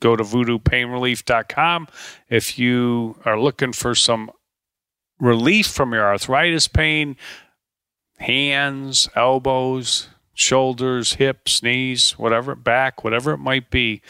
go 0.00 0.16
to 0.16 0.24
voodoopainrelief.com. 0.24 1.88
If 2.28 2.58
you 2.58 3.16
are 3.24 3.38
looking 3.38 3.72
for 3.72 3.94
some 3.94 4.30
relief 5.20 5.66
from 5.68 5.92
your 5.92 6.04
arthritis 6.04 6.68
pain, 6.68 7.16
hands, 8.18 9.08
elbows, 9.14 10.08
shoulders, 10.34 11.14
hips, 11.14 11.62
knees, 11.62 12.12
whatever, 12.18 12.54
back, 12.54 13.04
whatever 13.04 13.32
it 13.32 13.38
might 13.38 13.70
be, 13.70 14.02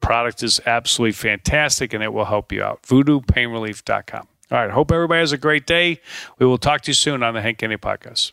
product 0.00 0.42
is 0.42 0.60
absolutely 0.66 1.12
fantastic 1.12 1.92
and 1.92 2.02
it 2.02 2.12
will 2.12 2.24
help 2.24 2.52
you 2.52 2.62
out. 2.62 2.82
VoodooPainRelief.com. 2.82 4.28
All 4.50 4.58
right. 4.58 4.70
Hope 4.70 4.92
everybody 4.92 5.20
has 5.20 5.32
a 5.32 5.38
great 5.38 5.66
day. 5.66 6.00
We 6.38 6.44
will 6.44 6.58
talk 6.58 6.82
to 6.82 6.90
you 6.90 6.94
soon 6.94 7.22
on 7.22 7.34
the 7.34 7.40
Hank 7.40 7.60
Haney 7.60 7.78
podcast. 7.78 8.32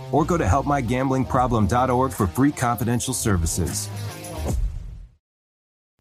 or 0.11 0.25
go 0.25 0.37
to 0.37 0.45
helpmygamblingproblem.org 0.45 2.11
for 2.11 2.27
free 2.27 2.51
confidential 2.51 3.13
services. 3.13 3.89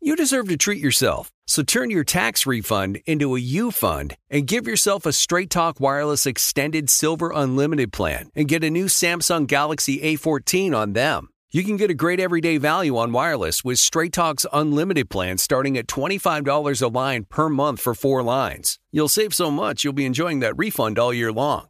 You 0.02 0.16
deserve 0.16 0.48
to 0.48 0.56
treat 0.56 0.80
yourself, 0.80 1.30
so 1.46 1.62
turn 1.62 1.90
your 1.90 2.04
tax 2.04 2.46
refund 2.46 3.00
into 3.04 3.36
a 3.36 3.40
U 3.40 3.70
fund 3.70 4.16
and 4.30 4.46
give 4.46 4.66
yourself 4.66 5.04
a 5.04 5.12
Straight 5.12 5.50
Talk 5.50 5.78
Wireless 5.78 6.24
Extended 6.24 6.88
Silver 6.88 7.30
Unlimited 7.34 7.92
plan 7.92 8.30
and 8.34 8.48
get 8.48 8.64
a 8.64 8.70
new 8.70 8.86
Samsung 8.86 9.46
Galaxy 9.46 10.00
A14 10.00 10.74
on 10.74 10.94
them. 10.94 11.28
You 11.52 11.64
can 11.64 11.76
get 11.76 11.90
a 11.90 11.94
great 11.94 12.20
everyday 12.20 12.58
value 12.58 12.96
on 12.96 13.12
wireless 13.12 13.64
with 13.64 13.80
Straight 13.80 14.12
Talk's 14.12 14.46
unlimited 14.52 15.10
plan 15.10 15.36
starting 15.36 15.76
at 15.76 15.88
$25 15.88 16.80
a 16.80 16.86
line 16.86 17.24
per 17.24 17.48
month 17.48 17.80
for 17.80 17.92
four 17.94 18.22
lines. 18.22 18.78
You'll 18.92 19.08
save 19.08 19.34
so 19.34 19.50
much 19.50 19.82
you'll 19.82 19.92
be 19.92 20.06
enjoying 20.06 20.40
that 20.40 20.56
refund 20.56 20.98
all 20.98 21.12
year 21.12 21.32
long. 21.32 21.69